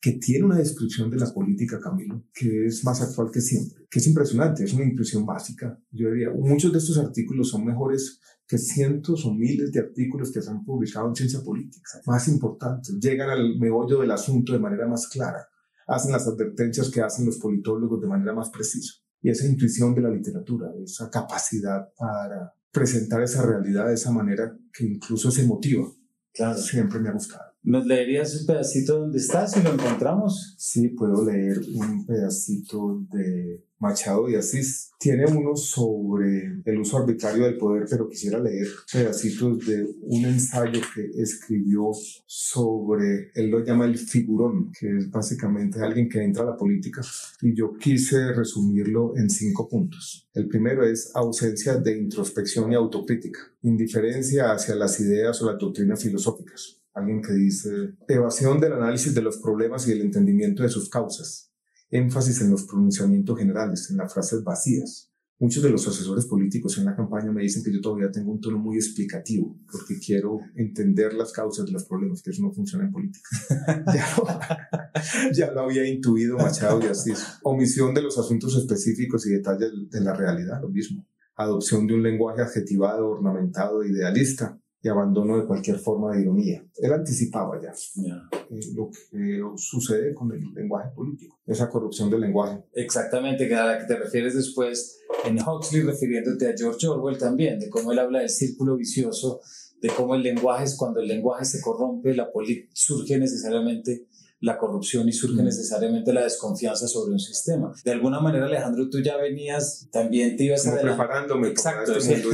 que 0.00 0.12
tiene 0.12 0.46
una 0.46 0.56
descripción 0.56 1.10
de 1.10 1.18
la 1.18 1.32
política, 1.32 1.78
Camilo, 1.78 2.24
que 2.32 2.66
es 2.66 2.84
más 2.84 3.02
actual 3.02 3.30
que 3.30 3.40
siempre, 3.40 3.86
que 3.90 3.98
es 3.98 4.06
impresionante, 4.06 4.64
es 4.64 4.72
una 4.72 4.84
intuición 4.84 5.26
básica. 5.26 5.78
Yo 5.90 6.10
diría, 6.10 6.30
muchos 6.30 6.72
de 6.72 6.78
estos 6.78 6.98
artículos 6.98 7.50
son 7.50 7.66
mejores 7.66 8.18
que 8.46 8.56
cientos 8.58 9.24
o 9.26 9.34
miles 9.34 9.70
de 9.70 9.80
artículos 9.80 10.32
que 10.32 10.40
se 10.40 10.50
han 10.50 10.64
publicado 10.64 11.08
en 11.08 11.14
ciencia 11.14 11.40
política, 11.40 12.00
más 12.06 12.26
importantes, 12.28 12.98
llegan 12.98 13.30
al 13.30 13.58
meollo 13.58 14.00
del 14.00 14.10
asunto 14.10 14.52
de 14.52 14.58
manera 14.58 14.88
más 14.88 15.06
clara, 15.06 15.46
hacen 15.86 16.12
las 16.12 16.26
advertencias 16.26 16.90
que 16.90 17.02
hacen 17.02 17.26
los 17.26 17.36
politólogos 17.38 18.00
de 18.00 18.08
manera 18.08 18.32
más 18.32 18.50
precisa. 18.50 18.94
Y 19.22 19.28
esa 19.28 19.46
intuición 19.46 19.94
de 19.94 20.00
la 20.00 20.10
literatura, 20.10 20.72
esa 20.82 21.10
capacidad 21.10 21.92
para 21.96 22.54
presentar 22.72 23.22
esa 23.22 23.44
realidad 23.44 23.88
de 23.88 23.94
esa 23.94 24.10
manera 24.12 24.56
que 24.72 24.84
incluso 24.84 25.30
se 25.30 25.46
motiva. 25.46 25.86
Claro. 26.32 26.58
Siempre 26.58 27.00
me 27.00 27.08
ha 27.08 27.12
gustado. 27.12 27.49
¿Nos 27.62 27.86
leerías 27.86 28.40
un 28.40 28.46
pedacito 28.46 29.00
donde 29.00 29.18
estás 29.18 29.52
si 29.52 29.62
lo 29.62 29.74
encontramos? 29.74 30.54
Sí, 30.56 30.88
puedo 30.88 31.24
leer 31.24 31.60
un 31.74 32.06
pedacito 32.06 33.04
de 33.12 33.62
Machado 33.78 34.30
y 34.30 34.34
Asís. 34.34 34.90
Tiene 34.98 35.26
uno 35.26 35.54
sobre 35.54 36.62
el 36.64 36.78
uso 36.78 36.96
arbitrario 36.96 37.44
del 37.44 37.58
poder, 37.58 37.86
pero 37.88 38.08
quisiera 38.08 38.38
leer 38.38 38.66
pedacitos 38.90 39.66
de 39.66 39.86
un 40.02 40.24
ensayo 40.24 40.80
que 40.94 41.10
escribió 41.20 41.90
sobre, 42.24 43.30
él 43.34 43.50
lo 43.50 43.62
llama 43.62 43.84
el 43.84 43.98
figurón, 43.98 44.72
que 44.78 44.96
es 44.96 45.10
básicamente 45.10 45.80
alguien 45.80 46.08
que 46.08 46.22
entra 46.22 46.44
a 46.44 46.46
la 46.46 46.56
política. 46.56 47.02
Y 47.42 47.54
yo 47.54 47.74
quise 47.76 48.32
resumirlo 48.32 49.14
en 49.16 49.28
cinco 49.28 49.68
puntos. 49.68 50.28
El 50.32 50.48
primero 50.48 50.82
es 50.82 51.10
ausencia 51.14 51.76
de 51.76 51.98
introspección 51.98 52.72
y 52.72 52.74
autocrítica, 52.74 53.40
indiferencia 53.62 54.52
hacia 54.52 54.74
las 54.74 54.98
ideas 54.98 55.42
o 55.42 55.50
las 55.50 55.58
doctrinas 55.58 56.02
filosóficas 56.02 56.79
alguien 56.94 57.22
que 57.22 57.32
dice 57.32 57.70
evasión 58.08 58.60
del 58.60 58.72
análisis 58.72 59.14
de 59.14 59.22
los 59.22 59.38
problemas 59.38 59.86
y 59.86 59.92
el 59.92 60.00
entendimiento 60.00 60.62
de 60.62 60.68
sus 60.68 60.88
causas, 60.88 61.52
énfasis 61.90 62.40
en 62.40 62.50
los 62.50 62.64
pronunciamientos 62.64 63.38
generales, 63.38 63.90
en 63.90 63.98
las 63.98 64.12
frases 64.12 64.42
vacías. 64.42 65.08
Muchos 65.38 65.62
de 65.62 65.70
los 65.70 65.88
asesores 65.88 66.26
políticos 66.26 66.76
en 66.76 66.84
la 66.84 66.94
campaña 66.94 67.32
me 67.32 67.40
dicen 67.40 67.62
que 67.64 67.72
yo 67.72 67.80
todavía 67.80 68.10
tengo 68.10 68.30
un 68.30 68.42
tono 68.42 68.58
muy 68.58 68.76
explicativo, 68.76 69.58
porque 69.72 69.98
quiero 69.98 70.38
entender 70.54 71.14
las 71.14 71.32
causas 71.32 71.64
de 71.64 71.72
los 71.72 71.84
problemas, 71.86 72.20
que 72.20 72.30
eso 72.30 72.42
no 72.42 72.52
funciona 72.52 72.84
en 72.84 72.92
política. 72.92 73.28
ya, 73.94 74.06
lo, 74.18 75.32
ya, 75.32 75.50
lo, 75.52 75.60
había 75.62 75.88
intuido 75.88 76.36
Machado 76.36 76.80
y 76.82 76.88
así. 76.88 77.12
Omisión 77.42 77.94
de 77.94 78.02
los 78.02 78.18
asuntos 78.18 78.54
específicos 78.54 79.26
y 79.26 79.30
detalles 79.30 79.70
de 79.88 80.00
la 80.02 80.12
realidad, 80.12 80.60
lo 80.60 80.68
mismo. 80.68 81.06
Adopción 81.36 81.86
de 81.86 81.94
un 81.94 82.02
lenguaje 82.02 82.42
adjetivado, 82.42 83.08
ornamentado, 83.08 83.82
idealista 83.82 84.60
y 84.82 84.88
abandono 84.88 85.38
de 85.38 85.46
cualquier 85.46 85.78
forma 85.78 86.14
de 86.14 86.22
ironía. 86.22 86.64
Él 86.76 86.92
anticipaba 86.92 87.60
ya 87.60 87.70
eh, 87.70 88.60
lo 88.74 88.90
que 88.90 89.42
sucede 89.56 90.14
con 90.14 90.32
el 90.32 90.54
lenguaje 90.54 90.90
político, 90.94 91.38
esa 91.46 91.68
corrupción 91.68 92.10
del 92.10 92.22
lenguaje. 92.22 92.62
Exactamente, 92.72 93.46
que 93.46 93.54
a 93.54 93.66
la 93.66 93.78
que 93.78 93.84
te 93.84 93.96
refieres 93.96 94.34
después 94.34 95.00
en 95.24 95.38
Huxley, 95.38 95.82
refiriéndote 95.82 96.48
a 96.48 96.54
George 96.56 96.86
Orwell 96.86 97.18
también, 97.18 97.58
de 97.58 97.68
cómo 97.68 97.92
él 97.92 97.98
habla 97.98 98.20
del 98.20 98.30
círculo 98.30 98.76
vicioso, 98.76 99.40
de 99.80 99.88
cómo 99.88 100.14
el 100.14 100.22
lenguaje 100.22 100.64
es 100.64 100.76
cuando 100.76 101.00
el 101.00 101.08
lenguaje 101.08 101.44
se 101.44 101.60
corrompe, 101.60 102.14
la 102.14 102.30
surge 102.72 103.18
necesariamente 103.18 104.06
la 104.40 104.56
corrupción 104.56 105.08
y 105.08 105.12
surge 105.12 105.42
mm. 105.42 105.44
necesariamente 105.44 106.12
la 106.12 106.22
desconfianza 106.22 106.88
sobre 106.88 107.12
un 107.12 107.20
sistema. 107.20 107.72
De 107.84 107.90
alguna 107.90 108.20
manera, 108.20 108.46
Alejandro, 108.46 108.88
tú 108.88 109.00
ya 109.00 109.16
venías, 109.16 109.88
también 109.92 110.36
te 110.36 110.44
ibas 110.44 110.64
Como 110.64 110.80
preparándome 110.80 111.48
Exacto, 111.48 111.92
para 111.92 111.98
este 111.98 112.16
mundo 112.16 112.30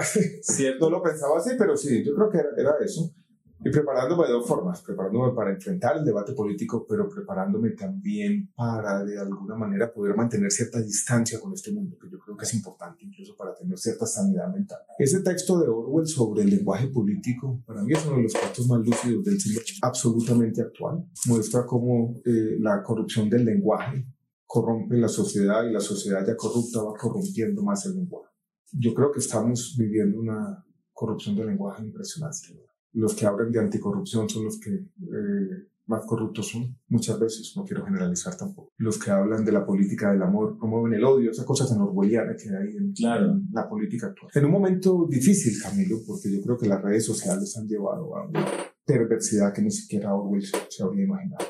Cierto. 0.42 0.90
No 0.90 0.98
lo 0.98 1.02
pensaba 1.02 1.38
así, 1.38 1.50
pero 1.58 1.76
sí, 1.76 2.04
yo 2.04 2.14
creo 2.14 2.30
que 2.30 2.38
era, 2.38 2.48
era 2.56 2.72
eso. 2.84 3.12
Y 3.62 3.70
preparándome 3.70 4.26
de 4.26 4.32
dos 4.32 4.46
formas, 4.46 4.80
preparándome 4.80 5.34
para 5.34 5.50
enfrentar 5.50 5.98
el 5.98 6.04
debate 6.04 6.32
político, 6.32 6.86
pero 6.88 7.08
preparándome 7.10 7.70
también 7.70 8.50
para 8.56 9.04
de 9.04 9.18
alguna 9.18 9.54
manera 9.54 9.92
poder 9.92 10.16
mantener 10.16 10.50
cierta 10.50 10.80
distancia 10.80 11.38
con 11.38 11.52
este 11.52 11.70
mundo, 11.70 11.98
que 12.00 12.08
yo 12.10 12.18
creo 12.18 12.36
que 12.38 12.46
es 12.46 12.54
importante 12.54 13.04
incluso 13.04 13.36
para 13.36 13.54
tener 13.54 13.76
cierta 13.76 14.06
sanidad 14.06 14.50
mental. 14.50 14.78
Ese 14.98 15.20
texto 15.20 15.60
de 15.60 15.68
Orwell 15.68 16.06
sobre 16.06 16.42
el 16.42 16.50
lenguaje 16.50 16.88
político, 16.88 17.62
para 17.66 17.82
mí 17.82 17.92
es 17.92 18.06
uno 18.06 18.16
de 18.16 18.22
los 18.22 18.32
textos 18.32 18.66
más 18.66 18.80
lúcidos 18.80 19.24
del 19.24 19.38
siglo, 19.38 19.60
absolutamente 19.82 20.62
actual. 20.62 21.04
Muestra 21.26 21.66
cómo 21.66 22.16
eh, 22.24 22.56
la 22.60 22.82
corrupción 22.82 23.28
del 23.28 23.44
lenguaje 23.44 24.06
corrompe 24.46 24.96
la 24.96 25.08
sociedad 25.08 25.64
y 25.64 25.72
la 25.72 25.80
sociedad 25.80 26.26
ya 26.26 26.34
corrupta 26.34 26.82
va 26.82 26.94
corrompiendo 26.96 27.62
más 27.62 27.84
el 27.84 27.96
lenguaje. 27.96 28.30
Yo 28.72 28.94
creo 28.94 29.12
que 29.12 29.18
estamos 29.18 29.76
viviendo 29.78 30.18
una 30.18 30.64
corrupción 30.92 31.36
del 31.36 31.48
lenguaje 31.48 31.84
impresionante 31.84 32.69
los 32.92 33.14
que 33.14 33.26
hablan 33.26 33.50
de 33.50 33.60
anticorrupción 33.60 34.28
son 34.28 34.44
los 34.44 34.58
que 34.58 34.70
eh, 34.70 35.70
más 35.90 36.06
corruptos 36.06 36.48
son, 36.48 36.78
muchas 36.88 37.18
veces, 37.18 37.52
no 37.56 37.64
quiero 37.64 37.84
generalizar 37.84 38.36
tampoco. 38.36 38.72
Los 38.78 38.96
que 38.96 39.10
hablan 39.10 39.44
de 39.44 39.50
la 39.50 39.66
política 39.66 40.12
del 40.12 40.22
amor 40.22 40.56
promueven 40.56 40.94
el 40.94 41.04
odio, 41.04 41.32
esa 41.32 41.44
cosa 41.44 41.66
tan 41.66 41.80
orwelliana 41.80 42.36
que 42.36 42.48
hay 42.48 42.76
en, 42.76 43.48
la 43.52 43.68
política 43.68 44.06
actual. 44.06 44.30
En 44.34 44.44
un 44.44 44.52
momento 44.52 45.06
difícil, 45.10 45.60
Camilo, 45.60 45.98
porque 46.06 46.32
yo 46.32 46.40
creo 46.42 46.56
que 46.56 46.68
las 46.68 46.80
redes 46.80 47.04
sociales 47.04 47.56
han 47.56 47.66
llevado 47.66 48.16
a 48.16 48.28
una 48.28 48.46
perversidad 48.84 49.52
que 49.52 49.62
ni 49.62 49.70
siquiera 49.72 50.14
Orwell 50.14 50.44
se 50.68 50.82
habría 50.82 51.04
imaginado. 51.04 51.44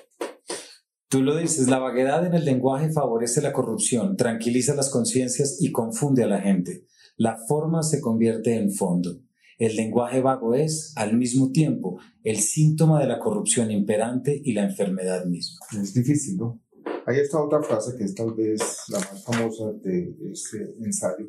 Tú 1.08 1.22
lo 1.22 1.36
dices, 1.36 1.68
la 1.68 1.78
vaguedad 1.78 2.24
en 2.24 2.34
el 2.34 2.44
lenguaje 2.44 2.90
favorece 2.92 3.42
la 3.42 3.52
corrupción, 3.52 4.16
tranquiliza 4.16 4.74
las 4.74 4.90
conciencias 4.90 5.58
y 5.60 5.70
confunde 5.72 6.22
a 6.22 6.28
la 6.28 6.40
gente. 6.40 6.86
La 7.16 7.36
forma 7.48 7.82
se 7.82 8.00
convierte 8.00 8.54
en 8.54 8.72
fondo. 8.72 9.20
El 9.60 9.76
lenguaje 9.76 10.22
vago 10.22 10.54
es, 10.54 10.94
al 10.96 11.18
mismo 11.18 11.52
tiempo, 11.52 12.00
el 12.24 12.38
síntoma 12.38 12.98
de 12.98 13.06
la 13.06 13.18
corrupción 13.18 13.70
imperante 13.70 14.40
y 14.42 14.54
la 14.54 14.64
enfermedad 14.64 15.26
misma. 15.26 15.58
Es 15.78 15.92
difícil, 15.92 16.38
¿no? 16.38 16.62
Hay 17.06 17.18
esta 17.18 17.38
otra 17.42 17.62
frase 17.62 17.94
que 17.94 18.04
es 18.04 18.14
tal 18.14 18.32
vez 18.32 18.58
la 18.88 19.00
más 19.00 19.22
famosa 19.22 19.70
de 19.82 20.16
ese 20.32 20.76
ensayo. 20.82 21.28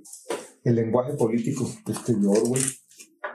El 0.64 0.76
lenguaje 0.76 1.14
político, 1.16 1.70
este 1.86 2.16
de 2.16 2.26
Orwell, 2.26 2.64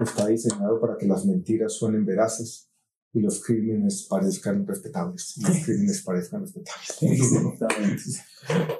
está 0.00 0.28
diseñado 0.28 0.80
para 0.80 0.96
que 0.96 1.06
las 1.06 1.26
mentiras 1.26 1.74
suenen 1.74 2.06
veraces 2.06 2.70
y 3.12 3.20
los 3.20 3.44
crímenes 3.44 4.06
parezcan 4.08 4.66
respetables. 4.66 5.34
Los 5.42 5.58
crímenes 5.66 6.00
parezcan 6.00 6.40
respetables. 6.40 8.22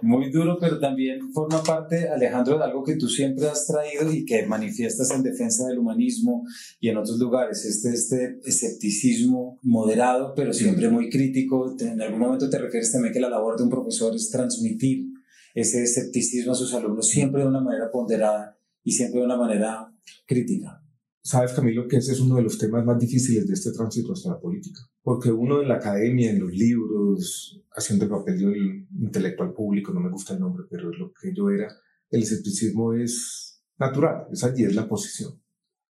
Muy 0.03 0.31
duro, 0.31 0.59
pero 0.61 0.79
también 0.79 1.33
forma 1.33 1.63
parte, 1.63 2.09
Alejandro, 2.09 2.59
de 2.59 2.65
algo 2.65 2.85
que 2.85 2.97
tú 2.97 3.09
siempre 3.09 3.49
has 3.49 3.67
traído 3.67 4.13
y 4.13 4.25
que 4.25 4.47
manifiestas 4.47 5.11
en 5.11 5.23
defensa 5.23 5.67
del 5.67 5.79
humanismo 5.79 6.45
y 6.81 6.89
en 6.89 6.97
otros 6.97 7.19
lugares. 7.19 7.65
Este, 7.65 7.91
este 7.91 8.39
escepticismo 8.45 9.59
moderado, 9.63 10.35
pero 10.35 10.53
siempre 10.53 10.89
muy 10.89 11.11
crítico. 11.11 11.75
En 11.81 12.01
algún 12.01 12.21
momento 12.21 12.49
te 12.49 12.59
refieres 12.59 12.93
también 12.93 13.13
que 13.13 13.21
la 13.21 13.31
labor 13.31 13.57
de 13.57 13.65
un 13.65 13.71
profesor 13.71 14.15
es 14.15 14.31
transmitir 14.31 15.07
ese 15.55 15.83
escepticismo 15.83 16.53
a 16.53 16.55
sus 16.55 16.75
alumnos 16.75 17.09
siempre 17.09 17.43
de 17.43 17.49
una 17.49 17.61
manera 17.61 17.91
ponderada 17.91 18.59
y 18.85 18.93
siempre 18.93 19.21
de 19.21 19.27
una 19.27 19.39
manera 19.39 19.93
crítica. 20.27 20.86
Sabes, 21.27 21.55
Camilo, 21.55 21.89
que 21.89 21.97
ese 21.97 22.13
es 22.13 22.21
uno 22.21 22.37
de 22.37 22.43
los 22.43 22.57
temas 22.57 22.85
más 22.85 23.01
difíciles 23.01 23.49
de 23.49 23.55
este 23.55 23.73
tránsito 23.73 24.13
hacia 24.13 24.31
la 24.31 24.39
política, 24.39 24.79
porque 25.03 25.33
uno 25.33 25.61
en 25.61 25.67
la 25.67 25.75
academia, 25.75 26.31
en 26.31 26.39
los 26.39 26.53
libros, 26.53 27.61
haciendo 27.73 28.05
el 28.05 28.13
papel 28.13 28.39
del 28.39 28.87
intelectual 28.97 29.53
público, 29.53 29.93
no 29.93 29.99
me 29.99 30.09
gusta 30.09 30.35
el 30.35 30.39
nombre, 30.39 30.67
pero 30.71 30.93
es 30.93 30.97
lo 31.01 31.13
que 31.13 31.35
yo 31.35 31.51
era, 31.51 31.67
el 32.11 32.23
escepticismo 32.23 32.93
es 32.93 33.61
natural, 33.77 34.29
es 34.31 34.45
allí, 34.45 34.63
es 34.63 34.77
la 34.77 34.87
posición. 34.87 35.43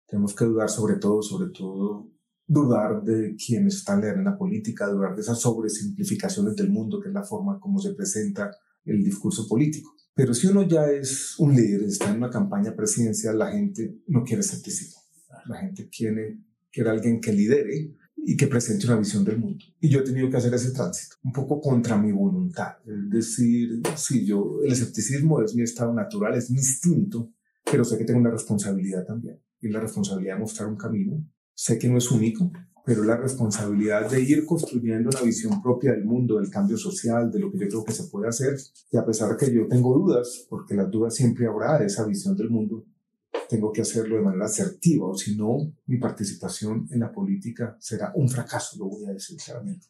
Tenemos 0.06 0.36
que 0.36 0.46
dudar 0.46 0.70
sobre 0.70 0.98
todo, 0.98 1.24
sobre 1.24 1.50
todo, 1.50 2.12
dudar 2.46 3.02
de 3.02 3.36
quienes 3.36 3.78
están 3.78 4.02
leyendo 4.02 4.30
la 4.30 4.38
política, 4.38 4.86
dudar 4.86 5.16
de 5.16 5.22
esas 5.22 5.42
sobresimplificaciones 5.42 6.56
del 6.56 6.70
mundo, 6.70 7.00
que 7.00 7.08
es 7.08 7.14
la 7.14 7.24
forma 7.24 7.60
como 7.60 7.80
se 7.80 7.96
presenta 7.96 8.52
el 8.86 9.04
discurso 9.04 9.48
político. 9.48 9.96
Pero 10.14 10.32
si 10.36 10.46
uno 10.46 10.62
ya 10.68 10.92
es 10.92 11.34
un 11.40 11.56
líder, 11.56 11.86
está 11.86 12.12
en 12.12 12.18
una 12.18 12.30
campaña 12.30 12.76
presidencial, 12.76 13.40
la 13.40 13.50
gente 13.50 13.98
no 14.06 14.24
quiere 14.24 14.42
escepticismo 14.42 15.02
la 15.48 15.58
gente 15.58 15.90
quiere, 15.90 16.40
quiere 16.72 16.90
alguien 16.90 17.20
que 17.20 17.34
lidere 17.34 17.96
y 18.26 18.38
que 18.38 18.48
presente 18.48 18.88
una 18.88 18.98
visión 18.98 19.24
del 19.24 19.38
mundo. 19.38 19.64
Y 19.80 19.90
yo 19.90 20.00
he 20.00 20.04
tenido 20.04 20.30
que 20.30 20.38
hacer 20.38 20.54
ese 20.54 20.72
tránsito, 20.72 21.18
un 21.24 21.34
poco 21.34 21.60
contra 21.60 21.98
mi 21.98 22.12
voluntad. 22.12 22.76
Es 22.86 23.10
decir, 23.10 23.82
si 23.96 24.26
yo, 24.26 24.60
el 24.64 24.72
escepticismo 24.72 25.42
es 25.42 25.56
mi 25.56 25.64
estado 25.64 25.94
natural, 25.94 26.36
es 26.36 26.50
mi 26.50 26.58
instinto, 26.58 27.32
pero 27.70 27.84
sé 27.84 27.98
que 27.98 28.06
tengo 28.06 28.20
una 28.20 28.32
responsabilidad 28.32 29.06
también. 29.06 29.42
Y 29.60 29.70
la 29.70 29.80
responsabilidad 29.80 30.36
de 30.36 30.42
mostrar 30.42 30.70
un 30.70 30.78
camino. 30.78 31.26
Sé 31.54 31.78
que 31.78 31.90
no 31.90 31.98
es 31.98 32.10
único, 32.12 32.52
pero 32.86 33.04
la 33.04 33.16
responsabilidad 33.16 34.10
de 34.10 34.22
ir 34.22 34.46
construyendo 34.46 35.10
una 35.10 35.22
visión 35.22 35.62
propia 35.62 35.92
del 35.92 36.04
mundo, 36.04 36.40
del 36.40 36.50
cambio 36.50 36.78
social, 36.78 37.32
de 37.32 37.40
lo 37.40 37.52
que 37.52 37.60
yo 37.60 37.68
creo 37.68 37.84
que 37.84 37.94
se 37.94 38.06
puede 38.06 38.28
hacer. 38.28 38.58
Y 38.92 38.98
a 38.98 39.06
pesar 39.06 39.38
que 39.38 39.54
yo 39.54 39.68
tengo 39.68 39.98
dudas, 39.98 40.46
porque 40.50 40.76
las 40.76 40.90
dudas 40.92 41.16
siempre 41.16 41.48
habrá 41.48 41.80
de 41.80 41.86
esa 41.86 42.06
visión 42.06 42.36
del 42.36 42.50
mundo, 42.50 42.86
tengo 43.54 43.72
que 43.72 43.82
hacerlo 43.82 44.16
de 44.16 44.24
manera 44.24 44.46
asertiva, 44.46 45.06
o 45.06 45.16
si 45.16 45.36
no, 45.36 45.76
mi 45.86 45.98
participación 45.98 46.88
en 46.90 47.02
la 47.02 47.12
política 47.12 47.78
será 47.80 48.12
un 48.16 48.28
fracaso, 48.28 48.80
lo 48.80 48.86
voy 48.88 49.06
a 49.06 49.14
decir 49.14 49.38
claramente. 49.38 49.86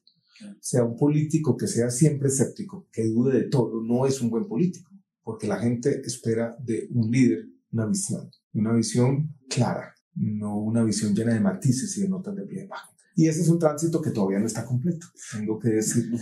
Sea 0.60 0.84
un 0.84 0.98
político 0.98 1.56
que 1.56 1.68
sea 1.68 1.90
siempre 1.90 2.28
escéptico, 2.28 2.90
que 2.92 3.08
dude 3.08 3.40
de 3.40 3.48
todo, 3.48 3.82
no 3.82 4.06
es 4.06 4.20
un 4.20 4.30
buen 4.30 4.50
político, 4.50 4.92
porque 5.24 5.48
la 5.48 5.60
gente 5.60 6.02
espera 6.06 6.58
de 6.60 6.90
un 6.92 7.10
líder 7.10 7.48
una 7.72 7.86
visión, 7.86 8.30
una 8.54 8.74
visión 8.74 9.34
clara, 9.50 9.96
no 10.16 10.58
una 10.58 10.84
visión 10.84 11.16
llena 11.16 11.34
de 11.34 11.40
matices 11.40 11.98
y 11.98 12.02
de 12.02 12.10
notas 12.10 12.36
de 12.36 12.44
pie 12.44 12.64
de 12.64 12.68
página. 12.68 12.94
Y 13.16 13.28
ese 13.28 13.44
es 13.44 13.48
un 13.48 13.60
tránsito 13.60 14.02
que 14.02 14.12
todavía 14.12 14.40
no 14.40 14.46
está 14.46 14.66
completo, 14.66 15.08
tengo 15.32 15.58
que 15.58 15.70
decirlo. 15.70 16.18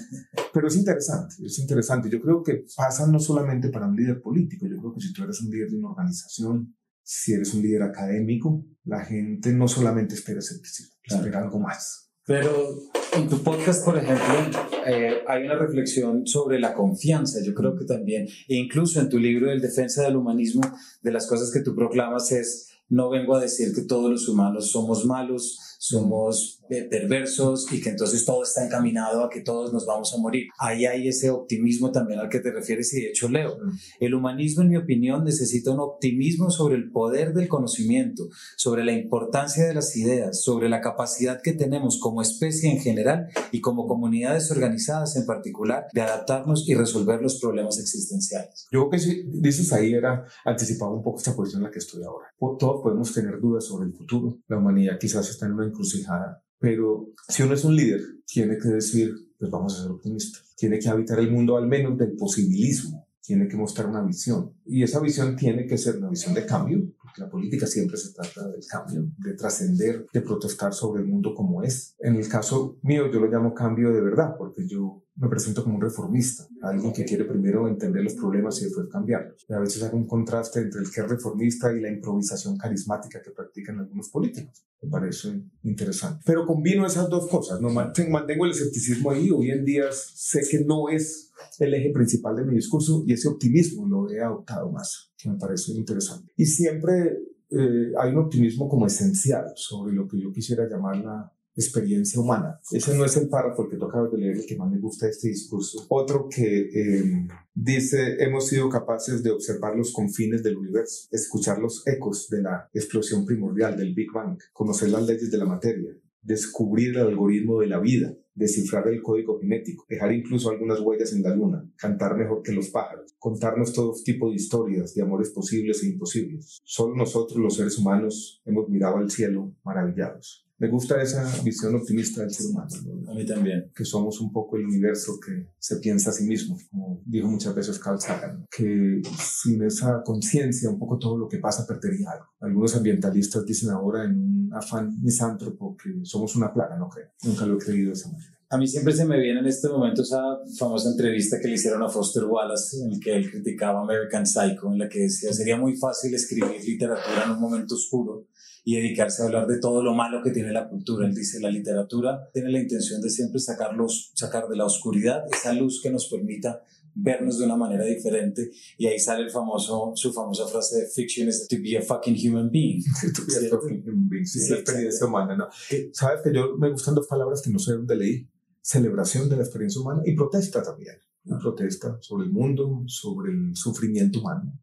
Pero 0.54 0.68
es 0.68 0.76
interesante, 0.76 1.36
es 1.44 1.58
interesante. 1.58 2.08
Yo 2.08 2.22
creo 2.22 2.44
que 2.44 2.66
pasa 2.78 3.08
no 3.08 3.20
solamente 3.20 3.70
para 3.70 3.88
un 3.88 3.96
líder 3.96 4.22
político, 4.22 4.68
yo 4.68 4.78
creo 4.78 4.94
que 4.94 5.02
si 5.02 5.12
tú 5.12 5.24
eres 5.24 5.42
un 5.42 5.50
líder 5.50 5.72
de 5.72 5.78
una 5.78 5.90
organización, 5.90 6.76
si 7.04 7.34
eres 7.34 7.54
un 7.54 7.62
líder 7.62 7.84
académico, 7.84 8.66
la 8.84 9.04
gente 9.06 9.52
no 9.54 9.68
solamente 9.68 10.16
espera 10.16 10.40
escepticismo, 10.40 10.96
espera 11.04 11.40
algo 11.40 11.60
más. 11.60 12.12
Pero 12.26 12.80
en 13.16 13.28
tu 13.28 13.44
podcast, 13.44 13.84
por 13.84 13.98
ejemplo, 13.98 14.62
eh, 14.86 15.24
hay 15.28 15.44
una 15.44 15.56
reflexión 15.56 16.26
sobre 16.26 16.60
la 16.60 16.74
confianza. 16.74 17.40
Yo 17.44 17.54
creo 17.54 17.76
que 17.76 17.86
también, 17.86 18.28
e 18.48 18.56
incluso 18.56 19.02
en 19.02 19.10
tu 19.10 19.18
libro 19.18 19.52
El 19.52 19.60
Defensa 19.60 20.04
del 20.04 20.16
Humanismo, 20.16 20.62
de 21.02 21.12
las 21.12 21.28
cosas 21.28 21.52
que 21.52 21.62
tú 21.62 21.76
proclamas 21.76 22.32
es, 22.32 22.70
no 22.90 23.10
vengo 23.10 23.36
a 23.36 23.42
decir 23.42 23.74
que 23.74 23.82
todos 23.82 24.10
los 24.10 24.30
humanos 24.30 24.72
somos 24.72 25.06
malos, 25.06 25.71
somos 25.82 26.62
perversos 26.70 27.66
y 27.74 27.82
que 27.82 27.90
entonces 27.90 28.24
todo 28.24 28.44
está 28.44 28.64
encaminado 28.64 29.24
a 29.24 29.30
que 29.32 29.42
todos 29.42 29.74
nos 29.74 29.88
vamos 29.88 30.14
a 30.14 30.22
morir. 30.22 30.46
Ahí 30.60 30.86
hay 30.86 31.08
ese 31.08 31.32
optimismo 31.32 31.92
también 31.92 32.20
al 32.20 32.30
que 32.30 32.40
te 32.40 32.52
refieres 32.52 32.94
y 32.94 33.02
de 33.02 33.08
hecho 33.08 33.28
leo. 33.28 33.58
El 34.00 34.14
humanismo, 34.14 34.62
en 34.62 34.70
mi 34.70 34.78
opinión, 34.78 35.24
necesita 35.24 35.72
un 35.72 35.80
optimismo 35.80 36.52
sobre 36.52 36.76
el 36.76 36.92
poder 36.92 37.34
del 37.34 37.48
conocimiento, 37.48 38.30
sobre 38.58 38.86
la 38.86 38.92
importancia 38.92 39.66
de 39.66 39.74
las 39.74 39.98
ideas, 39.98 40.44
sobre 40.44 40.70
la 40.70 40.82
capacidad 40.82 41.42
que 41.42 41.54
tenemos 41.54 42.00
como 42.00 42.22
especie 42.22 42.70
en 42.70 42.80
general 42.80 43.30
y 43.52 43.60
como 43.60 43.88
comunidades 43.88 44.52
organizadas 44.52 45.16
en 45.16 45.26
particular 45.26 45.88
de 45.94 46.02
adaptarnos 46.02 46.70
y 46.70 46.76
resolver 46.76 47.24
los 47.24 47.40
problemas 47.40 47.80
existenciales. 47.80 48.68
Yo 48.72 48.88
creo 48.88 48.90
que 48.92 49.00
si 49.00 49.24
dices 49.34 49.74
ahí 49.74 49.94
era 49.94 50.26
anticipado 50.46 50.92
un 50.92 51.02
poco 51.02 51.18
esta 51.18 51.36
cuestión 51.36 51.62
en 51.62 51.66
la 51.66 51.72
que 51.72 51.80
estoy 51.80 52.04
ahora. 52.04 52.28
Todos 52.60 52.84
podemos 52.84 53.12
tener 53.12 53.40
dudas 53.40 53.66
sobre 53.66 53.88
el 53.88 53.94
futuro. 53.94 54.38
La 54.48 54.58
humanidad 54.58 55.00
quizás 55.00 55.28
está 55.28 55.48
en 55.48 55.54
una 55.54 55.71
encrucijada 55.72 56.44
pero 56.62 57.08
si 57.28 57.42
uno 57.42 57.56
es 57.56 57.66
un 57.66 57.76
líder, 57.76 58.02
tiene 58.24 58.60
que 58.60 58.70
decir, 58.70 59.12
pues 59.38 59.50
vamos 59.50 59.76
a 59.76 59.82
ser 59.82 59.92
optimistas. 59.92 60.54
Tiene 60.56 60.78
que 60.78 60.88
habitar 60.88 61.18
el 61.18 61.32
mundo 61.32 61.58
al 61.58 61.68
menos 61.68 61.98
del 61.98 62.16
posibilismo. 62.16 63.08
Tiene 63.20 63.48
que 63.48 63.58
mostrar 63.58 63.88
una 63.88 64.04
visión. 64.04 64.54
Y 64.66 64.84
esa 64.84 65.00
visión 65.00 65.36
tiene 65.36 65.66
que 65.66 65.80
ser 65.80 65.98
una 65.98 66.10
visión 66.10 66.36
de 66.36 66.46
cambio, 66.46 66.88
porque 67.02 67.22
la 67.22 67.30
política 67.32 67.66
siempre 67.66 67.98
se 67.98 68.14
trata 68.14 68.48
del 68.48 68.64
cambio, 68.70 69.12
de 69.18 69.34
trascender, 69.34 70.06
de 70.14 70.22
protestar 70.22 70.72
sobre 70.72 71.02
el 71.02 71.08
mundo 71.08 71.34
como 71.34 71.64
es. 71.64 71.96
En 71.98 72.16
el 72.16 72.28
caso 72.30 72.78
mío, 72.84 73.12
yo 73.12 73.20
lo 73.20 73.32
llamo 73.32 73.56
cambio 73.56 73.92
de 73.92 74.02
verdad, 74.02 74.36
porque 74.38 74.68
yo 74.68 75.04
me 75.22 75.30
presento 75.30 75.64
como 75.64 75.76
un 75.76 75.82
reformista, 75.82 76.48
alguien 76.64 76.92
que 76.92 77.06
quiere 77.06 77.26
primero 77.26 77.68
entender 77.68 78.04
los 78.04 78.16
problemas 78.16 78.60
y 78.60 78.66
después 78.66 78.88
cambiarlos. 78.92 79.46
Y 79.48 79.54
a 79.54 79.60
veces 79.60 79.84
hay 79.84 79.92
un 79.94 80.08
contraste 80.08 80.62
entre 80.62 80.82
el 80.82 80.92
que 80.92 81.02
es 81.02 81.08
reformista 81.08 81.72
y 81.72 81.80
la 81.80 81.92
improvisación 81.92 82.58
carismática 82.58 83.22
que 83.22 83.30
practican 83.30 83.78
algunos 83.78 84.10
políticos. 84.10 84.66
Me 84.82 84.90
parece 84.90 85.44
interesante. 85.62 86.24
Pero 86.26 86.48
combino 86.48 86.88
esas 86.88 87.08
dos 87.08 87.30
cosas, 87.30 87.62
no 87.62 87.70
mantengo 87.70 88.46
el 88.46 88.52
escepticismo 88.52 89.12
ahí. 89.12 89.30
Hoy 89.30 89.52
en 89.52 89.64
día 89.64 89.86
sé 89.92 90.42
que 90.50 90.66
no 90.66 90.90
es 90.90 91.32
el 91.60 91.72
eje 91.76 91.92
principal 91.92 92.36
de 92.36 92.44
mi 92.44 92.56
discurso 92.56 93.04
y 93.06 93.14
ese 93.14 93.28
optimismo 93.28 93.88
lo 93.88 94.10
he 94.10 94.20
adoptado 94.20 94.72
más, 94.72 95.12
que 95.16 95.30
me 95.30 95.38
parece 95.38 95.72
interesante. 95.74 96.32
Y 96.36 96.48
siempre 96.48 97.20
eh, 97.52 97.92
hay 98.00 98.12
un 98.12 98.18
optimismo 98.18 98.68
como 98.68 98.88
esencial 98.88 99.52
sobre 99.56 99.94
lo 99.94 100.08
que 100.08 100.20
yo 100.20 100.32
quisiera 100.32 100.68
llamar 100.68 100.98
la 100.98 101.32
experiencia 101.56 102.20
humana. 102.20 102.60
Ese 102.72 102.96
no 102.96 103.06
es 103.06 103.16
el 103.18 103.30
párrafo 103.30 103.68
que 103.68 103.78
tú 103.78 103.86
acabas 103.86 104.12
de 104.12 104.18
leer, 104.18 104.38
el 104.38 104.46
que 104.46 104.58
más 104.58 104.72
me 104.72 104.80
gusta 104.80 105.06
de 105.06 105.12
este 105.12 105.30
discurso. 105.30 105.86
Otro 105.90 106.28
que 106.30 106.70
em, 106.74 107.28
dice, 107.54 108.18
hemos 108.20 108.48
sido 108.48 108.70
capaces 108.70 109.24
de 109.24 109.32
observar 109.32 109.76
los 109.76 109.92
confines 109.92 110.44
del 110.44 110.58
universo, 110.58 111.08
escuchar 111.12 111.60
los 111.60 111.86
ecos 111.88 112.30
de 112.30 112.42
la 112.42 112.70
explosión 112.74 113.26
primordial 113.26 113.78
del 113.78 113.94
Big 113.94 114.12
Bang, 114.12 114.38
conocer 114.54 114.90
las 114.90 115.06
leyes 115.06 115.30
de 115.30 115.38
la 115.38 115.46
materia, 115.46 115.92
descubrir 116.22 116.92
el 116.92 117.08
algoritmo 117.08 117.60
de 117.60 117.68
la 117.68 117.80
vida, 117.80 118.16
descifrar 118.34 118.88
el 118.88 119.02
código 119.02 119.40
genético, 119.40 119.86
dejar 119.90 120.14
incluso 120.14 120.50
algunas 120.50 120.80
huellas 120.80 121.14
en 121.14 121.24
la 121.24 121.36
luna, 121.36 121.70
cantar 121.76 122.16
mejor 122.16 122.42
que 122.42 122.54
los 122.54 122.70
pájaros, 122.70 123.14
contarnos 123.20 123.74
todo 123.74 123.94
tipo 124.04 124.30
de 124.30 124.36
historias 124.36 124.94
de 124.94 125.02
amores 125.02 125.32
posibles 125.32 125.84
e 125.84 125.88
imposibles. 125.88 126.62
Solo 126.64 126.96
nosotros 126.96 127.40
los 127.40 127.56
seres 127.56 127.78
humanos 127.78 128.42
hemos 128.46 128.70
mirado 128.70 128.98
al 128.98 129.12
cielo 129.12 129.54
maravillados. 129.64 130.48
Me 130.62 130.68
gusta 130.68 131.02
esa 131.02 131.28
visión 131.44 131.74
optimista 131.74 132.22
del 132.22 132.32
ser 132.32 132.46
humano. 132.46 132.70
A 133.10 133.16
mí 133.16 133.26
también. 133.26 133.72
Que 133.76 133.84
somos 133.84 134.22
un 134.22 134.32
poco 134.32 134.58
el 134.58 134.66
universo 134.66 135.14
que 135.20 135.48
se 135.58 135.78
piensa 135.78 136.12
a 136.12 136.14
sí 136.14 136.26
mismo, 136.26 136.56
como 136.70 137.02
dijo 137.04 137.28
muchas 137.28 137.56
veces 137.56 137.80
Carl 137.80 138.00
Sagan, 138.00 138.46
que 138.56 139.02
sin 139.18 139.64
esa 139.64 140.04
conciencia 140.06 140.70
un 140.70 140.78
poco 140.78 141.00
todo 141.00 141.18
lo 141.18 141.28
que 141.28 141.40
pasa 141.40 141.66
perdería 141.66 142.12
algo. 142.12 142.26
Algunos 142.42 142.76
ambientalistas 142.76 143.44
dicen 143.44 143.72
ahora 143.72 144.06
en 144.06 144.12
un 144.12 144.54
afán 144.54 145.02
misántropo 145.02 145.76
que 145.76 145.90
somos 146.04 146.36
una 146.36 146.54
plaga, 146.54 146.78
no 146.78 146.90
creo. 146.90 147.08
Nunca 147.24 147.48
lo 147.48 147.56
he 147.56 147.58
creído 147.58 147.88
de 147.88 147.94
esa 147.94 148.12
manera. 148.12 148.38
A 148.52 148.58
mí 148.60 148.68
siempre 148.68 148.94
se 148.94 149.06
me 149.06 149.20
viene 149.20 149.40
en 149.40 149.48
este 149.48 149.68
momento 149.68 150.04
esa 150.04 150.22
famosa 150.60 150.92
entrevista 150.92 151.40
que 151.40 151.48
le 151.48 151.56
hicieron 151.56 151.82
a 151.82 151.90
Foster 151.90 152.26
Wallace, 152.26 152.84
en 152.84 152.92
la 152.92 153.00
que 153.00 153.16
él 153.16 153.32
criticaba 153.32 153.82
American 153.82 154.28
Psycho, 154.28 154.72
en 154.72 154.78
la 154.78 154.88
que 154.88 155.00
decía, 155.00 155.34
sería 155.34 155.58
muy 155.58 155.76
fácil 155.76 156.14
escribir 156.14 156.64
literatura 156.64 157.24
en 157.26 157.32
un 157.32 157.40
momento 157.40 157.74
oscuro 157.74 158.28
y 158.64 158.76
dedicarse 158.76 159.22
a 159.22 159.26
hablar 159.26 159.48
de 159.48 159.60
todo 159.60 159.84
lo 159.84 159.94
malo 159.94 160.22
que 160.24 160.32
tiene 160.32 160.52
la 160.52 160.70
cultura. 160.70 161.08
Él 161.08 161.16
dice, 161.16 161.40
la 161.40 161.50
literatura 161.50 162.30
tiene 162.34 162.52
la 162.52 162.60
intención 162.60 163.02
de 163.02 163.10
siempre 163.10 163.40
sacarlos, 163.40 164.12
sacar 164.16 164.48
de 164.48 164.56
la 164.56 164.66
oscuridad 164.66 165.24
esa 165.32 165.54
luz 165.54 165.82
que 165.82 165.90
nos 165.90 166.08
permita 166.08 166.62
vernos 166.94 167.40
de 167.40 167.46
una 167.46 167.56
manera 167.56 167.86
diferente 167.86 168.52
y 168.78 168.86
ahí 168.88 169.00
sale 169.00 169.24
el 169.24 169.32
famoso, 169.32 169.94
su 169.96 170.12
famosa 170.12 170.46
frase 170.48 170.82
de 170.82 170.88
fiction 170.88 171.28
is 171.28 171.48
to 171.48 171.56
be 171.58 171.78
a 171.78 171.82
fucking 171.82 172.16
human 172.16 172.50
being. 172.52 172.84
to 173.16 173.22
be 173.26 173.48
a 173.48 173.50
fucking 173.50 173.84
human 173.86 174.10
being, 174.10 174.26
sí, 174.26 174.50
la 174.50 174.58
experiencia 174.58 175.08
humana, 175.08 175.36
¿no? 175.36 175.48
Sabes 175.94 176.22
que 176.22 176.34
yo 176.34 176.58
me 176.58 176.70
gustan 176.70 176.96
dos 176.96 177.08
palabras 177.08 177.42
que 177.42 177.50
no 177.50 177.60
sé 177.60 177.74
dónde 177.74 177.96
leí, 177.96 178.28
celebración 178.62 179.30
de 179.30 179.38
la 179.38 179.44
experiencia 179.44 179.82
humana 179.82 180.02
y 180.06 180.16
protesta 180.16 180.62
también, 180.62 180.98
una 181.26 181.40
protesta 181.40 181.98
sobre 182.02 182.26
el 182.26 182.32
mundo, 182.32 182.84
sobre 182.88 183.32
el 183.32 183.56
sufrimiento 183.56 184.20
humano. 184.20 184.54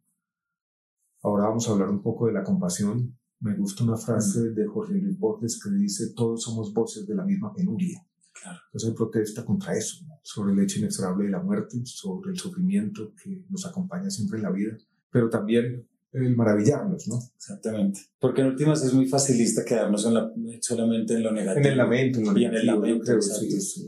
Ahora 1.22 1.44
vamos 1.44 1.68
a 1.68 1.72
hablar 1.72 1.90
un 1.90 2.02
poco 2.02 2.26
de 2.26 2.32
la 2.32 2.44
compasión 2.44 3.18
Me 3.40 3.54
gusta 3.56 3.84
una 3.84 3.96
frase 3.96 4.50
de 4.50 4.66
Jorge 4.66 4.94
Luis 4.94 5.18
Borges 5.18 5.60
que 5.62 5.70
dice, 5.70 6.12
todos 6.14 6.42
somos 6.42 6.72
voces 6.72 7.06
de 7.06 7.14
la 7.14 7.24
misma 7.24 7.52
penuria. 7.52 8.04
Claro. 8.32 8.58
Entonces 8.66 8.90
hay 8.90 8.96
protesta 8.96 9.44
contra 9.44 9.76
eso, 9.76 10.04
sobre 10.22 10.52
el 10.52 10.60
hecho 10.60 10.78
inexorable 10.78 11.24
de 11.24 11.30
la 11.30 11.42
muerte, 11.42 11.80
sobre 11.84 12.30
el 12.32 12.38
sufrimiento 12.38 13.12
que 13.22 13.44
nos 13.48 13.66
acompaña 13.66 14.10
siempre 14.10 14.38
en 14.38 14.44
la 14.44 14.50
vida, 14.50 14.76
pero 15.10 15.28
también 15.28 15.86
el 16.12 16.36
maravillarnos, 16.36 17.08
¿no? 17.08 17.18
Exactamente. 17.36 18.00
Porque 18.18 18.40
en 18.40 18.48
últimas 18.48 18.82
es 18.84 18.94
muy 18.94 19.06
facilista 19.06 19.64
quedarnos 19.64 20.06
en 20.06 20.14
la, 20.14 20.32
solamente 20.60 21.14
en 21.14 21.22
lo 21.22 21.32
negativo. 21.32 21.66
En 21.66 21.72
el 21.72 21.78
lamento, 21.78 22.18
en 22.18 22.24
lo 22.26 22.32
negativo. 22.32 22.54
en 22.54 22.60
el 22.60 22.66
lamento, 22.66 23.18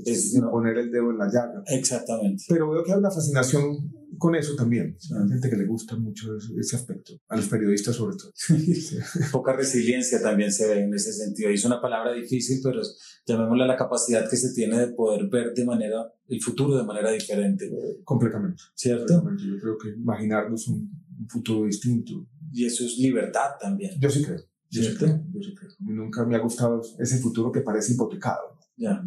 es, 0.05 0.41
poner 0.51 0.79
el 0.79 0.91
dedo 0.91 1.11
en 1.11 1.19
la 1.19 1.27
llaga. 1.27 1.63
Exactamente. 1.67 2.45
Pero 2.49 2.71
veo 2.71 2.85
que 2.85 2.93
hay 2.93 2.99
una 2.99 3.11
fascinación 3.11 3.91
con 4.19 4.35
eso 4.35 4.55
también. 4.55 4.97
Hay 5.19 5.29
gente 5.31 5.49
que 5.49 5.57
le 5.57 5.67
gusta 5.67 5.97
mucho 5.97 6.37
ese, 6.37 6.77
aspecto, 6.77 7.15
a 7.29 7.37
los 7.37 7.49
periodistas 7.49 7.97
sobre 7.97 8.17
todo. 8.17 8.33
Poca 9.33 9.55
resiliencia 9.55 10.21
también 10.21 10.53
se 10.53 10.69
ve 10.69 10.85
en 10.85 10.95
ese 10.95 11.13
sentido. 11.13 11.51
Y 11.51 11.55
es 11.55 11.65
una 11.65 11.81
palabra 11.81 12.13
difícil, 12.13 12.61
pero 12.63 12.83
llamémosle 13.27 13.67
la 13.67 13.77
capacidad 13.77 14.29
que 14.29 14.37
se 14.37 14.53
tiene 14.53 14.79
de 14.79 14.89
poder 14.89 15.29
ver 15.29 15.55
de 15.55 15.65
manera, 15.65 16.13
el 16.29 16.43
futuro 16.43 16.77
de 16.77 16.85
manera 16.85 17.11
diferente. 17.11 17.71
Completamente. 18.05 18.63
¿Cierto? 18.75 19.25
Yo 19.39 19.59
creo 19.59 19.79
que 19.79 19.89
imaginarnos 19.89 20.69
un, 20.69 20.91
un 21.21 21.29
futuro 21.29 21.67
distinto. 21.67 22.27
Y 22.53 22.65
eso 22.65 22.85
es 22.85 22.99
libertad 22.99 23.51
también. 23.61 23.93
Yo 24.01 24.11
sí 24.11 24.25
creo. 24.25 24.41
Yo 24.71 24.83
sí 24.83 24.97
creo, 24.97 25.25
yo 25.33 25.43
sí 25.43 25.55
creo. 25.55 25.71
A 25.71 25.83
mí 25.83 25.93
nunca 25.93 26.25
me 26.25 26.37
ha 26.37 26.39
gustado 26.39 26.81
ese 26.99 27.19
futuro 27.19 27.51
que 27.51 27.61
parece 27.61 27.93
hipotecado. 27.93 28.59
Ya. 28.77 29.05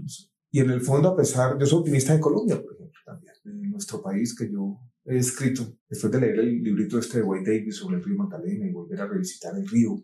Y 0.52 0.60
en 0.60 0.70
el 0.70 0.82
fondo, 0.82 1.10
a 1.10 1.16
pesar, 1.16 1.58
yo 1.58 1.66
soy 1.66 1.80
optimista 1.80 2.14
de 2.14 2.20
Colombia, 2.20 2.62
por 2.62 2.74
ejemplo, 2.74 3.00
también. 3.06 3.34
En 3.46 3.72
nuestro 3.72 4.02
país, 4.02 4.36
que 4.36 4.52
yo 4.52 4.78
he 5.06 5.18
escrito, 5.18 5.78
después 5.90 6.12
de 6.12 6.20
leer 6.20 6.40
el 6.40 6.62
librito 6.62 7.00
este 7.00 7.20
de 7.20 7.24
Wade 7.24 7.44
Davis 7.46 7.78
sobre 7.78 7.98
el 7.98 8.04
río 8.04 8.18
Magdalena 8.18 8.68
y 8.68 8.72
volver 8.72 9.02
a 9.02 9.08
revisitar 9.08 9.58
el 9.58 9.68
río, 9.68 9.96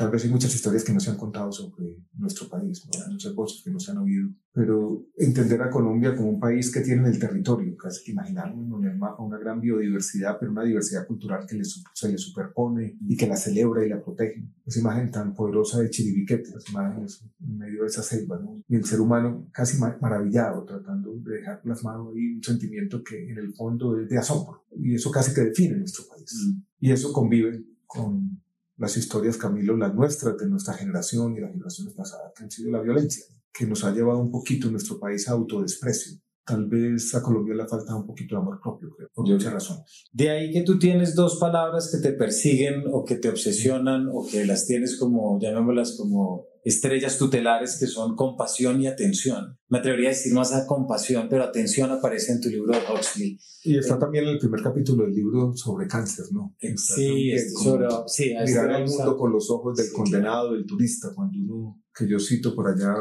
Tal 0.00 0.10
vez 0.10 0.24
hay 0.24 0.30
muchas 0.30 0.54
historias 0.54 0.82
que 0.82 0.94
no 0.94 1.00
se 1.00 1.10
han 1.10 1.18
contado 1.18 1.52
sobre 1.52 1.94
nuestro 2.16 2.48
país, 2.48 2.86
¿no? 2.86 3.12
muchas 3.12 3.34
cosas 3.34 3.62
que 3.62 3.70
no 3.70 3.78
se 3.78 3.90
han 3.90 3.98
oído, 3.98 4.30
pero 4.50 5.04
entender 5.14 5.60
a 5.60 5.68
Colombia 5.68 6.16
como 6.16 6.30
un 6.30 6.40
país 6.40 6.72
que 6.72 6.80
tiene 6.80 7.02
en 7.02 7.12
el 7.12 7.18
territorio, 7.18 7.76
casi 7.76 8.02
que 8.02 8.12
imaginarnos 8.12 8.80
en 8.80 8.88
el 8.88 8.96
mapa 8.96 9.22
una 9.22 9.36
gran 9.36 9.60
biodiversidad, 9.60 10.38
pero 10.40 10.52
una 10.52 10.64
diversidad 10.64 11.06
cultural 11.06 11.44
que 11.46 11.60
se 11.92 12.08
le 12.10 12.16
superpone 12.16 12.96
y 13.06 13.14
que 13.14 13.26
la 13.26 13.36
celebra 13.36 13.84
y 13.84 13.90
la 13.90 14.02
protege. 14.02 14.42
Esa 14.64 14.80
imagen 14.80 15.10
tan 15.10 15.34
poderosa 15.34 15.80
de 15.80 15.90
Chiribiquete, 15.90 16.50
las 16.54 16.66
imágenes 16.70 17.22
en 17.38 17.58
medio 17.58 17.82
de 17.82 17.88
esa 17.88 18.02
selva, 18.02 18.38
¿no? 18.38 18.64
y 18.66 18.76
el 18.76 18.86
ser 18.86 19.02
humano 19.02 19.50
casi 19.52 19.76
maravillado, 19.76 20.64
tratando 20.64 21.12
de 21.12 21.34
dejar 21.40 21.60
plasmado 21.60 22.14
ahí 22.16 22.36
un 22.36 22.42
sentimiento 22.42 23.04
que 23.04 23.30
en 23.30 23.36
el 23.36 23.52
fondo 23.52 24.00
es 24.00 24.08
de 24.08 24.16
asombro, 24.16 24.64
y 24.78 24.94
eso 24.94 25.10
casi 25.10 25.34
que 25.34 25.42
define 25.42 25.76
nuestro 25.76 26.04
país. 26.08 26.32
Mm. 26.32 26.86
Y 26.86 26.90
eso 26.90 27.12
convive 27.12 27.62
con 27.86 28.40
las 28.80 28.96
historias, 28.96 29.36
Camilo, 29.36 29.76
las 29.76 29.94
nuestras, 29.94 30.38
de 30.38 30.48
nuestra 30.48 30.72
generación 30.72 31.36
y 31.36 31.40
las 31.40 31.52
generaciones 31.52 31.92
pasadas, 31.92 32.32
que 32.34 32.44
han 32.44 32.50
sido 32.50 32.72
la 32.72 32.80
violencia, 32.80 33.26
que 33.52 33.66
nos 33.66 33.84
ha 33.84 33.92
llevado 33.92 34.18
un 34.18 34.30
poquito 34.30 34.66
en 34.66 34.72
nuestro 34.72 34.98
país 34.98 35.28
a 35.28 35.32
autodesprecio. 35.32 36.18
Tal 36.50 36.66
vez 36.66 37.14
a 37.14 37.22
Colombia 37.22 37.54
le 37.54 37.68
falta 37.68 37.94
un 37.94 38.04
poquito 38.04 38.34
de 38.34 38.40
amor 38.40 38.58
propio, 38.60 38.90
creo, 38.96 39.08
por 39.14 39.28
muchas 39.28 39.52
razones. 39.52 40.08
De 40.12 40.30
ahí 40.30 40.50
que 40.50 40.62
tú 40.62 40.80
tienes 40.80 41.14
dos 41.14 41.38
palabras 41.38 41.92
que 41.92 41.98
te 41.98 42.12
persiguen 42.16 42.84
o 42.92 43.04
que 43.04 43.14
te 43.14 43.28
obsesionan 43.28 44.08
o 44.12 44.26
que 44.26 44.44
las 44.44 44.66
tienes 44.66 44.98
como, 44.98 45.38
llamémoslas 45.40 45.96
como 45.96 46.48
estrellas 46.64 47.18
tutelares 47.18 47.78
que 47.78 47.86
son 47.86 48.16
compasión 48.16 48.82
y 48.82 48.88
atención. 48.88 49.58
Me 49.68 49.78
atrevería 49.78 50.08
a 50.08 50.12
decir 50.12 50.34
más 50.34 50.52
a 50.52 50.66
compasión, 50.66 51.28
pero 51.30 51.44
atención 51.44 51.90
aparece 51.90 52.32
en 52.32 52.40
tu 52.40 52.48
libro 52.48 52.72
de 52.72 52.78
Huxley. 52.78 53.38
Y 53.62 53.78
está 53.78 53.98
también 53.98 54.24
en 54.24 54.30
el 54.30 54.38
primer 54.38 54.62
capítulo 54.62 55.04
del 55.04 55.14
libro 55.14 55.52
sobre 55.54 55.86
cáncer, 55.86 56.26
¿no? 56.32 56.56
Sí, 56.76 57.32
sobre, 57.62 57.86
sí 58.06 58.34
mirar 58.44 58.70
al 58.70 58.88
mundo 58.88 59.16
con 59.16 59.32
los 59.32 59.50
ojos 59.50 59.76
del 59.76 59.92
condenado, 59.92 60.52
del 60.54 60.66
turista, 60.66 61.12
cuando 61.14 61.38
uno, 61.38 61.80
que 61.94 62.08
yo 62.08 62.18
cito 62.18 62.54
por 62.54 62.68
allá, 62.68 62.94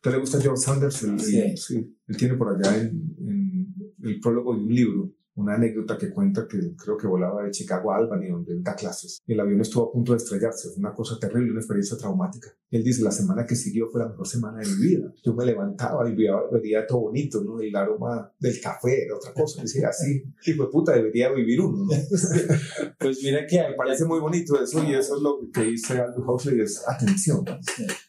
¿te 0.00 0.10
le 0.10 0.18
gusta 0.18 0.40
George 0.40 0.62
Sanders? 0.62 0.96
sí. 0.96 1.56
sí. 1.56 1.96
Él 2.08 2.16
tiene 2.16 2.34
por 2.34 2.54
allá 2.54 2.76
en 2.76 3.74
el 4.02 4.20
prólogo 4.20 4.54
de 4.54 4.62
un 4.62 4.74
libro 4.74 5.15
una 5.36 5.54
anécdota 5.54 5.98
que 5.98 6.10
cuenta 6.10 6.46
que 6.48 6.74
creo 6.76 6.96
que 6.96 7.06
volaba 7.06 7.42
de 7.42 7.50
Chicago 7.50 7.92
a 7.92 7.98
Albany, 7.98 8.28
donde 8.28 8.54
él 8.54 8.62
da 8.62 8.74
clases. 8.74 9.22
Y 9.26 9.34
el 9.34 9.40
avión 9.40 9.60
estuvo 9.60 9.84
a 9.84 9.92
punto 9.92 10.12
de 10.12 10.18
estrellarse. 10.18 10.70
Fue 10.70 10.78
una 10.78 10.94
cosa 10.94 11.18
terrible, 11.18 11.50
una 11.50 11.60
experiencia 11.60 11.96
traumática. 11.98 12.48
él 12.70 12.82
dice, 12.82 13.02
la 13.02 13.10
semana 13.10 13.44
que 13.44 13.54
siguió 13.54 13.88
fue 13.90 14.00
la 14.00 14.08
mejor 14.08 14.26
semana 14.26 14.60
de 14.60 14.66
mi 14.66 14.86
vida. 14.86 15.12
Yo 15.22 15.34
me 15.34 15.44
levantaba 15.44 16.08
y 16.08 16.14
veía, 16.14 16.86
todo 16.86 17.00
bonito, 17.00 17.42
¿no? 17.44 17.60
El 17.60 17.76
aroma 17.76 18.32
del 18.38 18.58
café 18.60 19.04
era 19.04 19.16
otra 19.16 19.34
cosa. 19.34 19.60
Decía, 19.60 19.88
así, 19.88 20.24
hijo 20.46 20.64
de 20.64 20.70
puta, 20.70 20.92
debería 20.92 21.30
vivir 21.30 21.60
uno, 21.60 21.84
¿no? 21.84 21.90
pues 22.98 23.22
mira 23.22 23.46
que... 23.46 23.56
Me 23.56 23.74
parece 23.74 24.06
muy 24.06 24.20
bonito 24.20 24.60
eso 24.62 24.82
y 24.84 24.94
eso 24.94 25.16
es 25.16 25.22
lo 25.22 25.38
que 25.52 25.62
dice 25.64 26.00
Andrew 26.00 26.24
Huxley, 26.30 26.60
es 26.60 26.82
atención. 26.88 27.44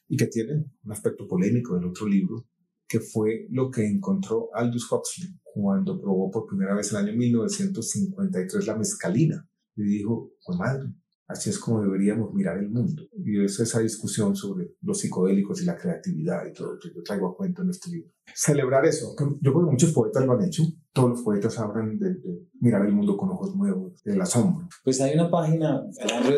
Y 0.07 0.15
que 0.15 0.27
tiene 0.27 0.63
un 0.83 0.91
aspecto 0.91 1.27
polémico 1.27 1.75
del 1.75 1.85
otro 1.85 2.07
libro, 2.07 2.45
que 2.87 3.01
fue 3.01 3.47
lo 3.49 3.69
que 3.69 3.85
encontró 3.85 4.49
Aldous 4.53 4.89
Huxley 4.89 5.27
cuando 5.61 5.99
probó 5.99 6.29
por 6.29 6.47
primera 6.47 6.75
vez 6.75 6.91
el 6.91 6.97
año 6.97 7.13
1953 7.13 8.67
la 8.67 8.75
mezcalina. 8.75 9.47
Y 9.75 9.83
dijo, 9.83 10.31
oh 10.45 10.57
madre, 10.57 10.93
así 11.27 11.49
es 11.49 11.59
como 11.59 11.81
deberíamos 11.81 12.33
mirar 12.33 12.57
el 12.57 12.69
mundo. 12.69 13.07
Y 13.13 13.43
es 13.43 13.59
esa 13.59 13.79
discusión 13.79 14.35
sobre 14.35 14.75
los 14.81 14.99
psicodélicos 14.99 15.61
y 15.61 15.65
la 15.65 15.77
creatividad 15.77 16.45
y 16.47 16.53
todo 16.53 16.73
lo 16.73 16.79
que 16.79 16.93
yo 16.93 17.03
traigo 17.03 17.29
a 17.29 17.35
cuento 17.35 17.61
en 17.61 17.69
este 17.69 17.91
libro. 17.91 18.11
Celebrar 18.33 18.85
eso. 18.85 19.15
Yo 19.41 19.53
creo 19.53 19.65
que 19.65 19.71
muchos 19.71 19.93
poetas 19.93 20.25
lo 20.25 20.33
han 20.33 20.43
hecho 20.43 20.63
todos 20.97 21.09
los 21.11 21.21
poetas 21.21 21.59
hablan 21.59 21.99
de, 21.99 22.15
mirar 22.59 22.83
el 22.83 22.91
mundo 22.91 23.15
con 23.15 23.29
ojos 23.29 23.55
nuevos, 23.55 24.01
del 24.03 24.19
asombro. 24.19 24.67
Pues 24.83 24.99
hay 24.99 25.13
una 25.13 25.29
página. 25.29 25.83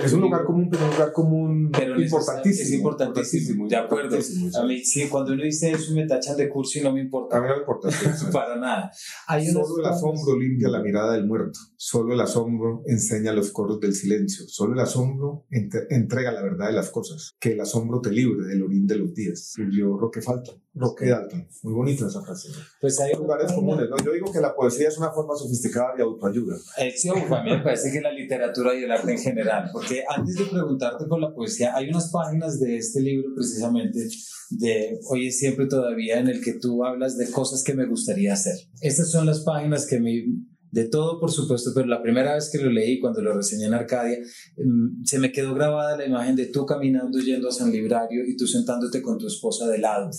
Es 0.04 0.12
un 0.12 0.20
lugar 0.20 0.44
común, 0.44 0.68
pero 0.70 0.84
un 0.84 0.92
lugar 0.92 1.14
común 1.14 1.72
pero 1.72 2.00
importantísimo. 2.00 2.68
Es 2.68 2.74
importantísimo, 2.74 3.68
de 3.70 3.78
acuerdo. 3.78 4.18
A 4.18 4.66
mí, 4.66 4.84
sí, 4.84 5.08
cuando 5.08 5.32
uno 5.32 5.44
dice 5.44 5.72
eso 5.72 5.94
me 5.94 6.06
tachan 6.06 6.36
de 6.36 6.50
curso 6.50 6.78
y 6.78 6.82
no 6.82 6.92
me 6.92 7.00
importa. 7.00 7.38
A 7.38 7.42
mí 7.42 7.48
no 7.48 7.54
me 7.54 7.60
importa. 7.62 7.88
Para 8.34 8.58
nada. 8.58 8.92
Hay 9.28 9.48
Solo 9.48 9.80
el 9.80 9.86
asombro 9.86 10.38
limpia 10.38 10.68
la 10.68 10.82
mirada 10.82 11.14
del 11.14 11.26
muerto. 11.26 11.58
Solo 11.78 12.14
el 12.14 12.20
asombro 12.20 12.84
enseña 12.86 13.32
los 13.32 13.52
coros 13.52 13.80
del 13.80 13.96
silencio. 13.96 14.46
Solo 14.50 14.74
el 14.74 14.82
asombro 14.82 15.46
entrega 15.50 16.34
la 16.34 16.42
verdad 16.42 16.68
de 16.68 16.74
las 16.74 16.90
cosas. 16.90 17.32
Que 17.40 17.54
el 17.54 17.62
asombro 17.62 18.02
te 18.02 18.12
libre 18.12 18.46
del 18.46 18.62
orín 18.64 18.86
de 18.86 18.98
los 18.98 19.14
días. 19.14 19.54
Yo 19.72 19.96
Roque 19.98 20.22
Falto. 20.22 20.60
Roque 20.74 21.08
Dalton. 21.08 21.48
Muy 21.64 21.74
bonita 21.80 22.08
esa 22.08 22.22
frase. 22.22 22.50
Pues 22.82 23.00
hay 23.00 23.14
lugares 23.14 23.52
comunes. 23.54 23.90
¿no? 23.90 23.98
Yo 24.04 24.12
digo 24.12 24.32
que 24.32 24.40
la 24.40 24.54
poesía 24.54 24.90
es 24.90 24.98
una 24.98 25.12
forma 25.12 25.36
sofisticada 25.36 25.96
de 25.96 26.04
autoayuda. 26.04 26.58
Eh, 26.78 26.92
sí, 26.96 27.10
a 27.10 27.14
mí 27.14 27.52
me 27.52 27.64
parece 27.64 27.92
que 27.92 28.02
la 28.02 28.12
literatura 28.12 28.76
y 28.76 28.84
el 28.84 28.92
arte 28.92 29.12
en 29.12 29.20
general, 29.20 29.70
porque 29.72 30.04
antes 30.08 30.36
de 30.36 30.46
preguntarte 30.46 31.06
por 31.06 31.20
la 31.20 31.34
poesía, 31.34 31.76
hay 31.76 31.90
unas 31.90 32.12
páginas 32.12 32.60
de 32.60 32.78
este 32.78 33.02
libro 33.02 33.30
precisamente 33.34 34.00
de 34.52 35.00
Hoy 35.10 35.28
es 35.28 35.38
siempre 35.38 35.68
todavía 35.68 36.20
en 36.20 36.28
el 36.28 36.42
que 36.44 36.54
tú 36.54 36.84
hablas 36.84 37.18
de 37.18 37.30
cosas 37.30 37.64
que 37.64 37.76
me 37.76 37.86
gustaría 37.86 38.34
hacer. 38.34 38.56
Estas 38.82 39.12
son 39.12 39.26
las 39.26 39.42
páginas 39.42 39.86
que 39.88 40.00
me 40.00 40.26
de 40.72 40.88
todo, 40.88 41.20
por 41.20 41.32
supuesto, 41.32 41.72
pero 41.74 41.88
la 41.88 42.02
primera 42.02 42.36
vez 42.36 42.50
que 42.52 42.60
lo 42.60 42.70
leí, 42.70 43.00
cuando 43.00 43.22
lo 43.22 43.34
reseñé 43.34 43.66
en 43.66 43.74
Arcadia, 43.74 44.20
mm, 44.58 45.04
se 45.04 45.18
me 45.18 45.32
quedó 45.32 45.56
grabada 45.56 45.98
la 45.98 46.06
imagen 46.06 46.36
de 46.36 46.46
tú 46.46 46.66
caminando 46.66 47.20
yendo 47.20 47.50
a 47.50 47.52
San 47.52 47.72
Librario 47.72 48.24
y 48.28 48.38
tú 48.38 48.46
sentándote 48.46 49.02
con 49.02 49.18
tu 49.18 49.28
esposa 49.28 49.68
de 49.68 49.80
lado. 49.80 50.12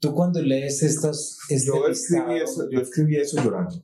Tú 0.00 0.12
cuando 0.12 0.40
lees 0.40 0.82
estas... 0.82 1.38
Este 1.48 1.66
yo, 1.66 1.86
escribí 1.88 2.38
eso, 2.40 2.68
yo 2.70 2.80
escribí 2.80 3.16
eso 3.16 3.42
llorando. 3.42 3.74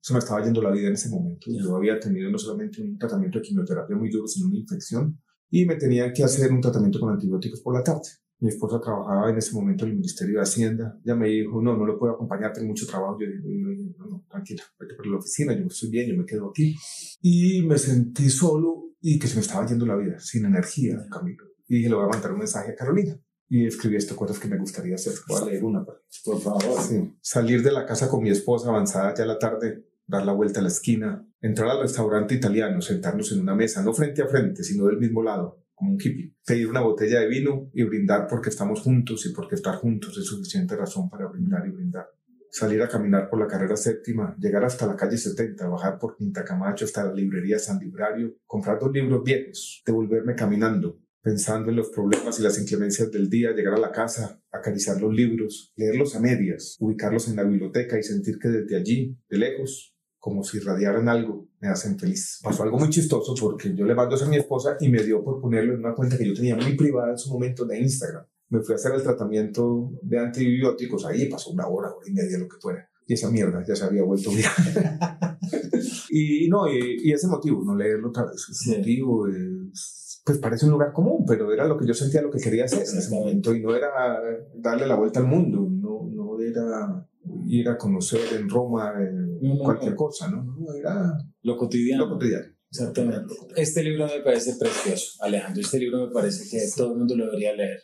Se 0.00 0.12
me 0.12 0.18
estaba 0.18 0.42
yendo 0.44 0.62
la 0.62 0.70
vida 0.70 0.88
en 0.88 0.94
ese 0.94 1.08
momento. 1.10 1.46
Yo 1.46 1.76
había 1.76 2.00
tenido 2.00 2.30
no 2.30 2.38
solamente 2.38 2.82
un 2.82 2.98
tratamiento 2.98 3.38
de 3.38 3.42
quimioterapia 3.42 3.96
muy 3.96 4.10
duro, 4.10 4.26
sino 4.26 4.48
una 4.48 4.56
infección. 4.56 5.20
Y 5.50 5.64
me 5.64 5.76
tenía 5.76 6.12
que 6.12 6.24
hacer 6.24 6.50
un 6.52 6.60
tratamiento 6.60 6.98
con 6.98 7.10
antibióticos 7.10 7.60
por 7.60 7.74
la 7.74 7.82
tarde. 7.82 8.08
Mi 8.40 8.48
esposa 8.48 8.80
trabajaba 8.80 9.30
en 9.30 9.38
ese 9.38 9.52
momento 9.54 9.84
en 9.84 9.90
el 9.90 9.96
Ministerio 9.96 10.36
de 10.36 10.42
Hacienda. 10.42 10.98
Ella 11.04 11.16
me 11.16 11.28
dijo, 11.28 11.60
no, 11.60 11.76
no 11.76 11.84
lo 11.84 11.98
puedo 11.98 12.14
acompañar, 12.14 12.52
tengo 12.52 12.68
mucho 12.68 12.86
trabajo. 12.86 13.18
Yo 13.20 13.26
dije, 13.26 13.94
no, 13.98 14.06
no, 14.06 14.24
tranquila, 14.28 14.62
vete 14.78 14.94
por 14.94 15.06
la 15.06 15.18
oficina, 15.18 15.58
yo 15.58 15.66
estoy 15.66 15.90
bien, 15.90 16.08
yo 16.08 16.16
me 16.16 16.24
quedo 16.24 16.50
aquí. 16.50 16.74
Y 17.20 17.62
me 17.62 17.78
sentí 17.78 18.28
solo 18.28 18.92
y 19.00 19.18
que 19.18 19.26
se 19.26 19.36
me 19.36 19.40
estaba 19.40 19.66
yendo 19.66 19.86
la 19.86 19.96
vida, 19.96 20.20
sin 20.20 20.44
energía, 20.44 20.98
Camilo. 21.10 21.44
Y 21.66 21.76
dije, 21.76 21.88
le 21.88 21.96
voy 21.96 22.04
a 22.04 22.08
mandar 22.08 22.32
un 22.32 22.38
mensaje 22.38 22.72
a 22.72 22.74
Carolina 22.74 23.20
y 23.48 23.66
escribí 23.66 23.96
estas 23.96 24.16
cosas 24.16 24.38
que 24.38 24.48
me 24.48 24.58
gustaría 24.58 24.94
hacer. 24.94 25.14
Voy 25.26 25.42
a 25.42 25.44
leer 25.46 25.64
una, 25.64 25.84
por 25.84 26.40
favor. 26.40 26.82
Sí. 26.82 27.16
Salir 27.20 27.62
de 27.62 27.72
la 27.72 27.86
casa 27.86 28.08
con 28.08 28.22
mi 28.22 28.30
esposa 28.30 28.68
avanzada 28.68 29.14
ya 29.14 29.24
la 29.24 29.38
tarde, 29.38 29.86
dar 30.06 30.24
la 30.24 30.32
vuelta 30.32 30.60
a 30.60 30.62
la 30.62 30.68
esquina, 30.68 31.26
entrar 31.40 31.70
al 31.70 31.80
restaurante 31.80 32.34
italiano, 32.34 32.80
sentarnos 32.80 33.32
en 33.32 33.40
una 33.40 33.54
mesa, 33.54 33.82
no 33.82 33.94
frente 33.94 34.22
a 34.22 34.28
frente, 34.28 34.62
sino 34.62 34.86
del 34.86 34.98
mismo 34.98 35.22
lado, 35.22 35.64
como 35.74 35.92
un 35.92 35.98
hippie. 36.00 36.34
Pedir 36.44 36.68
una 36.68 36.80
botella 36.80 37.20
de 37.20 37.28
vino 37.28 37.70
y 37.72 37.84
brindar 37.84 38.26
porque 38.28 38.50
estamos 38.50 38.80
juntos 38.80 39.24
y 39.26 39.32
porque 39.32 39.54
estar 39.54 39.76
juntos 39.76 40.16
es 40.18 40.26
suficiente 40.26 40.76
razón 40.76 41.08
para 41.08 41.26
brindar 41.26 41.66
y 41.66 41.70
brindar. 41.70 42.06
Salir 42.50 42.82
a 42.82 42.88
caminar 42.88 43.28
por 43.28 43.38
la 43.38 43.46
carrera 43.46 43.76
séptima, 43.76 44.34
llegar 44.38 44.64
hasta 44.64 44.86
la 44.86 44.96
calle 44.96 45.18
70, 45.18 45.68
bajar 45.68 45.98
por 45.98 46.16
Quinta 46.16 46.44
Camacho 46.44 46.86
hasta 46.86 47.04
la 47.04 47.12
librería 47.12 47.58
San 47.58 47.78
Librario, 47.78 48.36
comprar 48.46 48.78
dos 48.78 48.90
libros 48.90 49.22
viejos, 49.22 49.82
devolverme 49.84 50.34
caminando, 50.34 50.98
pensando 51.28 51.68
en 51.68 51.76
los 51.76 51.90
problemas 51.90 52.40
y 52.40 52.42
las 52.42 52.58
inclemencias 52.58 53.10
del 53.12 53.28
día, 53.28 53.52
llegar 53.52 53.74
a 53.74 53.78
la 53.78 53.92
casa, 53.92 54.40
acariciar 54.50 54.98
los 54.98 55.12
libros, 55.12 55.74
leerlos 55.76 56.16
a 56.16 56.20
medias, 56.20 56.78
ubicarlos 56.80 57.28
en 57.28 57.36
la 57.36 57.42
biblioteca 57.42 57.98
y 57.98 58.02
sentir 58.02 58.38
que 58.38 58.48
desde 58.48 58.74
allí, 58.78 59.14
de 59.28 59.36
lejos, 59.36 59.94
como 60.18 60.42
si 60.42 60.56
irradiaran 60.56 61.06
algo, 61.06 61.46
me 61.60 61.68
hacen 61.68 61.98
feliz. 61.98 62.40
Pasó 62.42 62.62
algo 62.62 62.78
muy 62.78 62.88
chistoso 62.88 63.34
porque 63.38 63.74
yo 63.74 63.84
le 63.84 63.94
mando 63.94 64.16
eso 64.16 64.24
a 64.24 64.28
mi 64.28 64.38
esposa 64.38 64.78
y 64.80 64.88
me 64.88 65.02
dio 65.02 65.22
por 65.22 65.38
ponerlo 65.38 65.74
en 65.74 65.80
una 65.80 65.94
cuenta 65.94 66.16
que 66.16 66.26
yo 66.26 66.32
tenía 66.32 66.56
muy 66.56 66.74
privada 66.76 67.10
en 67.10 67.18
su 67.18 67.30
momento 67.30 67.66
de 67.66 67.78
Instagram. 67.78 68.24
Me 68.48 68.62
fui 68.62 68.72
a 68.72 68.76
hacer 68.76 68.94
el 68.94 69.02
tratamiento 69.02 69.92
de 70.00 70.18
antibióticos, 70.20 71.04
ahí 71.04 71.28
pasó 71.28 71.50
una 71.50 71.68
hora, 71.68 71.90
hora 71.94 72.08
y 72.08 72.12
media, 72.14 72.38
lo 72.38 72.48
que 72.48 72.56
fuera. 72.58 72.88
Y 73.06 73.12
esa 73.12 73.30
mierda 73.30 73.62
ya 73.68 73.76
se 73.76 73.84
había 73.84 74.02
vuelto 74.02 74.30
bien. 74.30 74.48
y 76.08 76.48
no, 76.48 76.72
y, 76.72 77.12
ese 77.12 77.26
motivo, 77.26 77.62
no 77.62 77.76
leerlo 77.76 78.08
otra 78.08 78.24
vez, 78.24 78.46
ese 78.50 78.78
motivo 78.78 79.28
es, 79.28 80.07
pues 80.28 80.40
parece 80.40 80.66
un 80.66 80.72
lugar 80.72 80.92
común, 80.92 81.24
pero 81.26 81.50
era 81.50 81.66
lo 81.66 81.78
que 81.78 81.86
yo 81.86 81.94
sentía 81.94 82.20
lo 82.20 82.30
que 82.30 82.38
quería 82.38 82.66
hacer 82.66 82.86
en 82.86 82.98
ese 82.98 83.10
momento 83.10 83.54
y 83.54 83.62
no 83.62 83.74
era 83.74 83.88
darle 84.54 84.86
la 84.86 84.94
vuelta 84.94 85.20
al 85.20 85.26
mundo, 85.26 85.66
no, 85.70 86.06
no 86.12 86.38
era 86.38 87.08
ir 87.46 87.66
a 87.66 87.78
conocer 87.78 88.20
en 88.38 88.46
Roma 88.46 88.92
cualquier 89.62 89.94
cosa, 89.94 90.30
¿no? 90.30 90.42
no 90.44 90.74
era 90.74 91.16
lo 91.40 91.56
cotidiano. 91.56 92.04
Lo 92.04 92.12
cotidiano. 92.12 92.44
Exactamente. 92.70 93.34
Este 93.56 93.82
libro 93.82 94.06
me 94.06 94.20
parece 94.22 94.56
precioso, 94.56 95.12
Alejandro. 95.22 95.62
Este 95.62 95.78
libro 95.78 96.08
me 96.08 96.12
parece 96.12 96.46
que 96.50 96.62
todo 96.76 96.92
el 96.92 96.98
mundo 96.98 97.16
lo 97.16 97.24
debería 97.24 97.54
leer. 97.54 97.78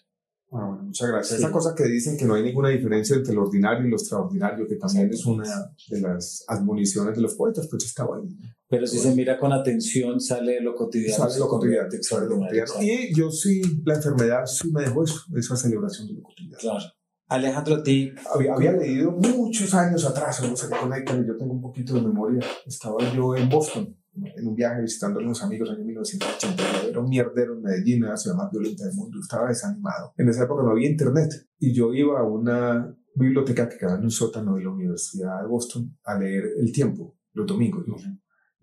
Ah, 0.53 0.69
bueno, 0.69 0.83
muchas 0.83 1.09
gracias. 1.09 1.41
Esa 1.41 1.51
cosa 1.51 1.75
que 1.75 1.85
dicen 1.85 2.19
que 2.19 2.27
no 2.27 2.35
hay 2.35 2.43
ninguna 2.43 2.69
diferencia 2.69 3.17
entre 3.17 3.35
lo 3.35 3.45
ordinario 3.45 3.87
y 3.87 3.91
lo 3.91 3.97
extraordinario, 3.97 4.67
que 4.69 4.77
también 4.77 5.09
es 5.11 5.25
una 5.25 5.45
de 5.89 6.01
las 6.03 6.45
admoniciones 6.47 7.17
de 7.17 7.23
los 7.23 7.35
poetas, 7.37 7.67
pues 7.71 7.87
estaba 7.87 8.19
ahí. 8.19 8.29
Pero 8.75 8.87
si 8.87 8.99
se 8.99 9.15
mira 9.15 9.39
con 9.39 9.53
atención, 9.53 10.21
sale 10.21 10.61
lo 10.61 10.75
cotidiano. 10.75 11.25
Sale 11.25 11.39
lo 11.39 11.49
cotidiano, 11.49 11.89
extraordinario. 11.93 12.65
Y 12.81 13.15
yo 13.15 13.31
sí, 13.31 13.63
la 13.85 13.95
enfermedad 13.95 14.47
sí 14.47 14.71
me 14.73 14.83
dejó 14.83 15.05
eso, 15.05 15.21
esa 15.37 15.57
celebración 15.57 16.09
de 16.09 16.15
lo 16.15 16.23
cotidiano. 16.23 16.59
Claro. 16.59 16.85
Alejandro, 17.29 17.77
a 17.77 17.83
ti. 17.83 18.13
Había, 18.35 18.73
leído 18.73 19.13
muchos 19.13 19.73
años 19.75 20.05
atrás, 20.05 20.43
no 20.43 20.57
sé 20.57 20.67
qué 20.69 21.25
yo 21.27 21.37
tengo 21.37 21.53
un 21.53 21.61
poquito 21.61 21.95
de 21.95 22.03
memoria. 22.03 22.41
Estaba 22.67 22.97
yo 23.15 23.35
en 23.35 23.49
Boston, 23.49 23.97
en 24.15 24.47
un 24.47 24.55
viaje 24.55 24.83
visitando 24.83 25.21
a 25.21 25.23
unos 25.23 25.43
amigos 25.43 25.71
en 25.71 25.87
1989. 25.87 26.91
Era 26.91 27.01
un 27.01 27.09
mierdero 27.09 27.55
en 27.55 27.63
Medellín, 27.63 28.03
la 28.03 28.17
ciudad 28.17 28.37
más 28.37 28.51
violenta 28.51 28.85
del 28.85 28.95
mundo. 28.95 29.19
Estaba 29.21 29.49
desanimado. 29.49 30.13
En 30.17 30.29
esa 30.29 30.45
época 30.45 30.63
no 30.63 30.71
había 30.71 30.89
internet. 30.89 31.31
Y 31.59 31.73
yo 31.73 31.95
iba 31.95 32.21
a 32.21 32.25
una 32.25 32.95
biblioteca 33.15 33.69
que 33.69 33.79
quedaba 33.79 33.99
en 33.99 34.05
un 34.05 34.11
sótano 34.11 34.57
de 34.57 34.65
la 34.65 34.71
Universidad 34.71 35.41
de 35.41 35.49
Boston 35.49 35.97
a 36.05 36.19
leer 36.19 36.45
El 36.59 36.73
Tiempo, 36.73 37.17
los 37.33 37.47
domingos. 37.47 37.87
¿no? 37.87 37.97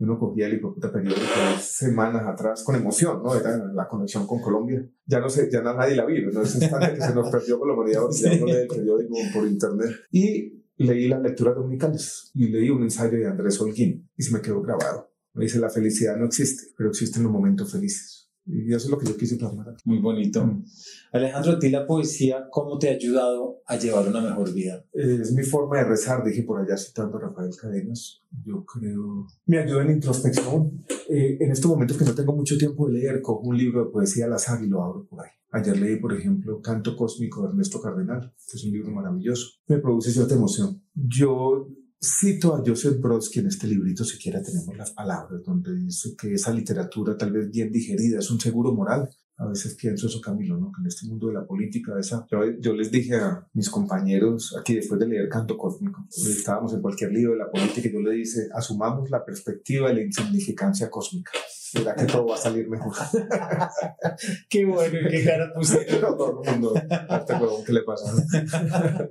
Uno 0.04 0.18
cogía 0.18 0.48
el 0.48 0.56
hipoputa 0.56 0.92
periódico 0.92 1.22
semanas 1.60 2.24
atrás 2.28 2.64
con 2.64 2.76
emoción, 2.76 3.22
¿no? 3.24 3.36
Era 3.36 3.58
la 3.74 3.88
conexión 3.88 4.26
con 4.26 4.42
Colombia. 4.42 4.84
Ya 5.06 5.20
no 5.20 5.30
sé, 5.30 5.50
ya 5.52 5.62
nadie 5.62 5.96
la 5.96 6.06
vive, 6.06 6.32
¿no? 6.32 6.42
Es 6.42 6.56
instante 6.56 6.96
que 6.96 7.02
se 7.02 7.14
nos 7.14 7.30
perdió 7.30 7.60
con 7.60 7.68
la 7.68 7.76
humanidad, 7.76 8.02
ya 8.12 8.36
no 8.36 8.46
lee 8.46 8.52
el 8.52 8.68
periódico 8.68 9.16
por 9.34 9.48
internet. 9.48 9.92
Y 10.12 10.64
leí 10.78 11.08
las 11.08 11.22
lecturas 11.22 11.56
dominicales 11.56 12.32
y 12.34 12.48
leí 12.48 12.70
un 12.70 12.82
ensayo 12.82 13.18
de 13.18 13.28
Andrés 13.28 13.62
Holguín 13.62 14.10
y 14.18 14.24
se 14.24 14.34
me 14.34 14.42
quedó 14.42 14.62
grabado. 14.62 15.12
Me 15.34 15.46
dice, 15.46 15.60
la 15.60 15.70
felicidad 15.70 16.18
no 16.18 16.26
existe, 16.26 16.74
pero 16.76 16.90
existen 16.90 17.24
los 17.24 17.32
momentos 17.32 17.72
felices. 17.72 18.31
Y 18.46 18.74
eso 18.74 18.86
es 18.86 18.90
lo 18.90 18.98
que 18.98 19.06
yo 19.06 19.16
quise 19.18 19.38
plasmar 19.38 19.76
Muy 19.86 20.00
bonito. 20.00 20.46
Mm. 20.46 20.66
Alejandro, 21.14 21.54
a 21.54 21.60
ti 21.60 21.70
la 21.70 21.86
poesía, 21.86 22.48
¿cómo 22.50 22.80
te 22.80 22.90
ha 22.90 22.94
ayudado 22.94 23.62
a 23.66 23.78
llevar 23.78 24.08
una 24.08 24.22
mejor 24.22 24.54
vida? 24.54 24.84
Es 24.94 25.32
mi 25.34 25.44
forma 25.44 25.78
de 25.78 25.86
rezar, 25.86 26.24
dije 26.24 26.44
por 26.44 26.62
allá 26.62 26.78
citando 26.78 27.18
a 27.18 27.22
Rafael 27.22 27.52
Cadenas. 27.60 28.24
Yo 28.44 28.66
creo, 28.66 29.28
me 29.46 29.60
ayuda 29.60 29.84
en 29.84 29.92
introspección. 29.92 30.84
Eh, 31.10 31.38
en 31.40 31.52
estos 31.52 31.70
momentos 31.70 31.98
que 31.98 32.06
no 32.06 32.16
tengo 32.16 32.34
mucho 32.34 32.58
tiempo 32.58 32.88
de 32.88 32.94
leer, 32.94 33.22
cojo 33.22 33.48
un 33.48 33.58
libro 33.58 33.86
de 33.86 33.92
poesía 33.92 34.26
al 34.26 34.34
azar 34.34 34.64
y 34.64 34.68
lo 34.68 34.84
abro 34.84 35.06
por 35.08 35.22
ahí. 35.22 35.32
Ayer 35.54 35.78
leí, 35.78 35.98
por 35.98 36.14
ejemplo, 36.14 36.62
Canto 36.62 36.96
Cósmico 36.96 37.42
de 37.42 37.50
Ernesto 37.50 37.82
Cardenal, 37.82 38.34
que 38.50 38.58
es 38.58 38.64
un 38.64 38.72
libro 38.72 38.92
maravilloso. 38.92 39.60
Me 39.68 39.80
produce 39.80 40.12
cierta 40.12 40.34
emoción. 40.34 40.82
Yo 40.94 41.68
Cito 42.04 42.56
a 42.56 42.64
Joseph 42.66 43.00
Brodsky 43.00 43.42
en 43.42 43.48
este 43.48 43.68
librito, 43.68 44.04
siquiera 44.04 44.42
tenemos 44.42 44.76
las 44.76 44.90
palabras, 44.90 45.44
donde 45.46 45.76
dice 45.76 46.16
que 46.18 46.34
esa 46.34 46.52
literatura, 46.52 47.16
tal 47.16 47.32
vez 47.32 47.52
bien 47.52 47.72
digerida, 47.72 48.18
es 48.18 48.32
un 48.32 48.40
seguro 48.40 48.74
moral. 48.74 49.08
A 49.38 49.48
veces 49.48 49.76
pienso 49.76 50.08
eso, 50.08 50.22
Camilo, 50.22 50.58
¿no? 50.58 50.72
que 50.72 50.82
en 50.82 50.88
este 50.88 51.08
mundo 51.08 51.28
de 51.28 51.34
la 51.34 51.46
política, 51.46 51.94
esa... 52.00 52.28
yo, 52.60 52.74
les 52.74 52.92
dije 52.92 53.16
a 53.16 53.48
mis 53.54 53.70
compañeros 53.70 54.56
aquí 54.60 54.76
después 54.76 55.00
de 55.00 55.08
leer 55.08 55.30
Canto 55.30 55.58
Cósmico, 55.58 56.06
estábamos 56.10 56.74
en 56.74 56.82
cualquier 56.82 57.12
libro 57.12 57.32
de 57.32 57.40
la 57.40 57.50
política, 57.50 57.90
y 57.90 57.94
yo 57.94 58.02
le 58.02 58.12
dice, 58.12 58.50
asumamos 58.54 59.10
la 59.10 59.26
perspectiva 59.26 59.90
de 59.90 59.96
la 59.96 60.02
insignificancia 60.04 60.90
cósmica 60.92 61.32
mira 61.74 61.96
que 61.96 62.06
todo 62.06 62.28
va 62.28 62.36
a 62.36 62.38
salir 62.38 62.70
mejor. 62.70 62.94
qué 64.50 64.66
bueno, 64.66 65.00
qué 65.10 65.24
cara 65.24 65.52
pusieron. 65.54 66.18
todo 66.18 66.42
el 66.44 66.52
mundo, 66.52 66.74
este 66.76 67.34
¿qué 67.66 67.74
le 67.74 67.82
pasa? 67.84 68.12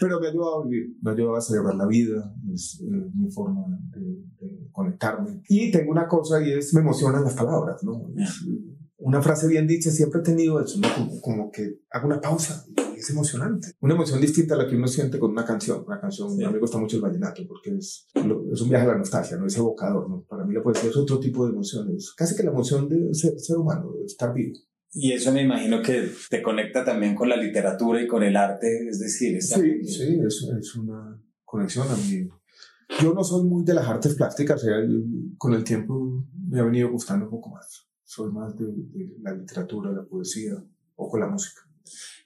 Pero 0.00 0.20
me 0.20 0.26
ha 0.26 0.30
ayudado 0.30 0.60
a 0.60 0.64
vivir, 0.64 0.96
me 1.00 1.10
ha 1.10 1.14
ayudado 1.14 1.36
a 1.36 1.40
celebrar 1.40 1.74
la 1.74 1.86
vida, 1.86 2.34
es, 2.52 2.82
mi 2.82 3.30
forma 3.30 3.66
de, 3.94 4.68
conectarme. 4.72 5.42
Y 5.48 5.70
tengo 5.70 5.90
una 5.90 6.06
cosa 6.06 6.40
y 6.42 6.52
es, 6.52 6.72
me 6.74 6.80
emocionan 6.80 7.24
las 7.24 7.34
palabras, 7.34 7.82
¿no? 7.82 8.10
Una 9.10 9.22
frase 9.22 9.48
bien 9.48 9.66
dicha, 9.66 9.90
siempre 9.90 10.20
he 10.20 10.22
tenido 10.22 10.60
eso, 10.60 10.78
¿no? 10.78 10.88
Como, 11.20 11.50
que 11.50 11.80
hago 11.90 12.06
una 12.06 12.20
pausa 12.20 12.64
y 12.94 13.00
es 13.00 13.10
emocionante. 13.10 13.72
Una 13.80 13.94
emoción 13.94 14.20
distinta 14.20 14.54
a 14.54 14.58
la 14.58 14.68
que 14.68 14.76
uno 14.76 14.86
siente 14.86 15.18
con 15.18 15.32
una 15.32 15.44
canción. 15.44 15.82
Una 15.84 16.00
canción, 16.00 16.30
a 16.30 16.46
mí 16.46 16.52
me 16.52 16.60
gusta 16.60 16.78
mucho 16.78 16.96
el 16.96 17.02
vallenato 17.02 17.42
porque 17.48 17.74
es, 17.76 18.06
es 18.14 18.60
un 18.60 18.68
viaje 18.68 18.84
a 18.84 18.90
la 18.90 18.98
nostalgia, 18.98 19.36
no 19.36 19.46
es 19.46 19.56
evocador, 19.56 20.08
¿no? 20.08 20.24
Para 20.28 20.44
mí 20.44 20.54
la 20.54 20.62
poesía 20.62 20.90
es 20.90 20.96
otro 20.96 21.18
tipo 21.18 21.44
de 21.44 21.52
emociones, 21.52 22.12
casi 22.16 22.36
que 22.36 22.44
la 22.44 22.52
emoción 22.52 22.88
de 22.88 23.12
ser, 23.12 23.36
ser 23.40 23.56
humano, 23.56 23.92
de 23.98 24.04
estar 24.04 24.32
vivo. 24.32 24.56
Y 24.92 25.12
eso 25.12 25.32
me 25.32 25.42
imagino 25.42 25.82
que 25.82 26.08
te 26.30 26.40
conecta 26.40 26.84
también 26.84 27.16
con 27.16 27.28
la 27.28 27.36
literatura 27.36 28.00
y 28.00 28.06
con 28.06 28.22
el 28.22 28.36
arte, 28.36 28.88
es 28.88 29.00
decir, 29.00 29.42
sí, 29.42 29.84
sí, 29.84 30.20
es, 30.24 30.48
es 30.56 30.76
una 30.76 31.20
conexión 31.44 31.88
a 31.88 31.96
mí. 31.96 32.28
Yo 33.00 33.12
no 33.12 33.24
soy 33.24 33.44
muy 33.44 33.64
de 33.64 33.74
las 33.74 33.88
artes 33.88 34.14
plásticas, 34.14 34.62
o 34.62 34.66
sea, 34.66 34.76
con 35.36 35.54
el 35.54 35.64
tiempo 35.64 36.24
me 36.48 36.60
ha 36.60 36.64
venido 36.64 36.90
gustando 36.90 37.24
un 37.24 37.30
poco 37.30 37.50
más 37.50 37.89
soy 38.10 38.32
más 38.32 38.58
de, 38.58 38.66
la 39.22 39.32
literatura, 39.32 39.92
la 39.92 40.04
poesía 40.04 40.54
o 40.96 41.08
con 41.08 41.20
la 41.20 41.28
música. 41.28 41.60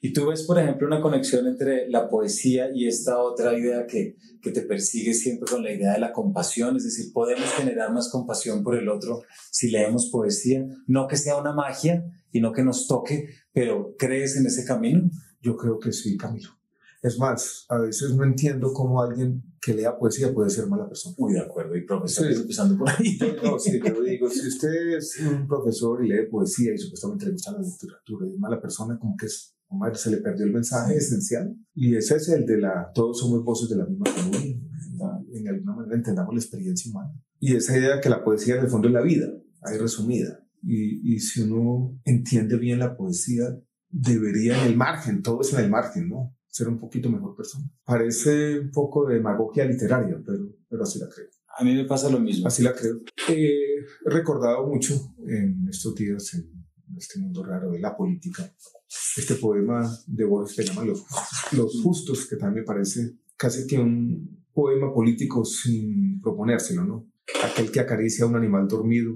Y 0.01 0.13
tú 0.13 0.25
ves, 0.25 0.41
por 0.41 0.57
ejemplo, 0.57 0.87
una 0.87 0.99
conexión 0.99 1.45
entre 1.45 1.87
la 1.89 2.09
poesía 2.09 2.71
y 2.73 2.87
esta 2.87 3.19
otra 3.19 3.55
idea 3.55 3.85
que, 3.85 4.15
que 4.41 4.49
te 4.49 4.63
persigue 4.63 5.13
siempre 5.13 5.47
con 5.47 5.61
la 5.61 5.71
idea 5.71 5.93
de 5.93 5.99
la 5.99 6.11
compasión, 6.11 6.75
es 6.75 6.85
decir, 6.85 7.13
podemos 7.13 7.45
generar 7.51 7.93
más 7.93 8.09
compasión 8.09 8.63
por 8.63 8.75
el 8.75 8.89
otro 8.89 9.21
si 9.51 9.69
leemos 9.69 10.09
poesía, 10.11 10.65
no 10.87 11.07
que 11.07 11.17
sea 11.17 11.37
una 11.37 11.53
magia 11.53 12.03
y 12.31 12.41
no 12.41 12.51
que 12.51 12.63
nos 12.63 12.87
toque, 12.87 13.29
pero 13.53 13.93
¿crees 13.95 14.37
en 14.37 14.47
ese 14.47 14.65
camino? 14.65 15.07
Yo 15.39 15.55
creo 15.55 15.77
que 15.77 15.93
sí, 15.93 16.17
Camilo. 16.17 16.49
Es 17.05 17.19
más, 17.19 17.67
a 17.69 17.77
veces 17.77 18.15
no 18.15 18.23
entiendo 18.23 18.73
cómo 18.73 18.99
alguien 18.99 19.43
que 19.61 19.75
lea 19.75 19.95
poesía 19.95 20.33
puede 20.33 20.49
ser 20.49 20.65
mala 20.65 20.87
persona. 20.87 21.15
Muy 21.19 21.33
de 21.33 21.39
acuerdo, 21.39 21.77
y 21.77 21.85
profesor, 21.85 22.31
empezando 22.31 22.75
por 22.75 22.89
ahí. 22.89 23.15
No, 23.43 23.59
sí, 23.59 23.79
yo 23.79 24.01
digo, 24.01 24.27
si 24.27 24.47
usted 24.47 24.97
es 24.97 25.19
un 25.19 25.47
profesor 25.47 26.03
y 26.03 26.09
lee 26.09 26.25
poesía 26.31 26.73
y 26.73 26.79
supuestamente 26.79 27.27
le 27.27 27.33
gusta 27.33 27.51
la 27.51 27.59
literatura 27.59 28.25
y 28.25 28.33
es 28.33 28.39
mala 28.39 28.59
persona, 28.59 28.97
como 28.97 29.15
que 29.15 29.27
es, 29.27 29.55
se 29.93 30.09
le 30.09 30.17
perdió 30.17 30.47
el 30.47 30.53
mensaje 30.53 30.95
esencial. 30.95 31.55
Y 31.75 31.95
ese 31.95 32.15
es 32.15 32.27
el 32.29 32.43
de 32.47 32.57
la, 32.57 32.89
todos 32.95 33.19
somos 33.19 33.43
voces 33.43 33.69
de 33.69 33.75
la 33.75 33.85
misma 33.85 34.05
comunidad. 34.05 35.21
En 35.31 35.47
alguna 35.47 35.75
manera 35.75 35.97
entendamos 35.97 36.33
la 36.33 36.39
experiencia 36.39 36.89
humana. 36.89 37.13
Y 37.39 37.55
esa 37.55 37.77
idea 37.77 38.01
que 38.01 38.09
la 38.09 38.23
poesía 38.23 38.55
en 38.55 38.63
el 38.63 38.69
fondo 38.71 38.87
es 38.87 38.95
la 38.95 39.03
vida, 39.03 39.27
ahí 39.61 39.77
resumida. 39.77 40.43
Y, 40.63 41.13
y 41.13 41.19
si 41.19 41.43
uno 41.43 41.99
entiende 42.03 42.57
bien 42.57 42.79
la 42.79 42.97
poesía, 42.97 43.43
debería 43.91 44.59
en 44.59 44.71
el 44.71 44.75
margen, 44.75 45.21
todo 45.21 45.41
es 45.41 45.53
en 45.53 45.59
el 45.59 45.69
margen, 45.69 46.09
¿no? 46.09 46.35
Ser 46.55 46.69
un 46.69 46.79
poquito 46.79 47.09
mejor 47.09 47.35
persona. 47.35 47.69
Parece 47.83 48.57
un 48.59 48.71
poco 48.71 49.05
de 49.05 49.15
demagogia 49.15 49.65
literaria, 49.65 50.21
pero, 50.25 50.55
pero 50.69 50.83
así 50.83 50.99
la 50.99 51.09
creo. 51.09 51.27
A 51.57 51.65
mí 51.65 51.75
me 51.75 51.83
pasa 51.83 52.09
lo 52.09 52.17
mismo. 52.17 52.47
Así 52.47 52.63
la 52.63 52.73
creo. 52.73 53.01
he 53.27 53.83
recordado 54.05 54.65
mucho 54.65 55.15
en 55.27 55.67
estos 55.69 55.93
días, 55.95 56.33
en 56.33 56.95
este 56.97 57.19
mundo 57.19 57.43
raro 57.43 57.71
de 57.71 57.79
la 57.79 57.97
política, 57.97 58.49
este 59.17 59.35
poema 59.35 59.85
de 60.07 60.23
Borges 60.23 60.55
que 60.55 60.63
llama 60.63 60.85
Los, 60.85 61.03
Los 61.51 61.81
Justos, 61.83 62.25
que 62.25 62.37
también 62.37 62.63
me 62.63 62.65
parece 62.65 63.17
casi 63.35 63.67
que 63.67 63.77
un 63.77 64.45
poema 64.53 64.93
político 64.93 65.43
sin 65.43 66.21
proponérselo, 66.21 66.85
¿no? 66.85 67.11
Aquel 67.43 67.69
que 67.69 67.81
acaricia 67.81 68.23
a 68.23 68.29
un 68.29 68.37
animal 68.37 68.65
dormido, 68.69 69.13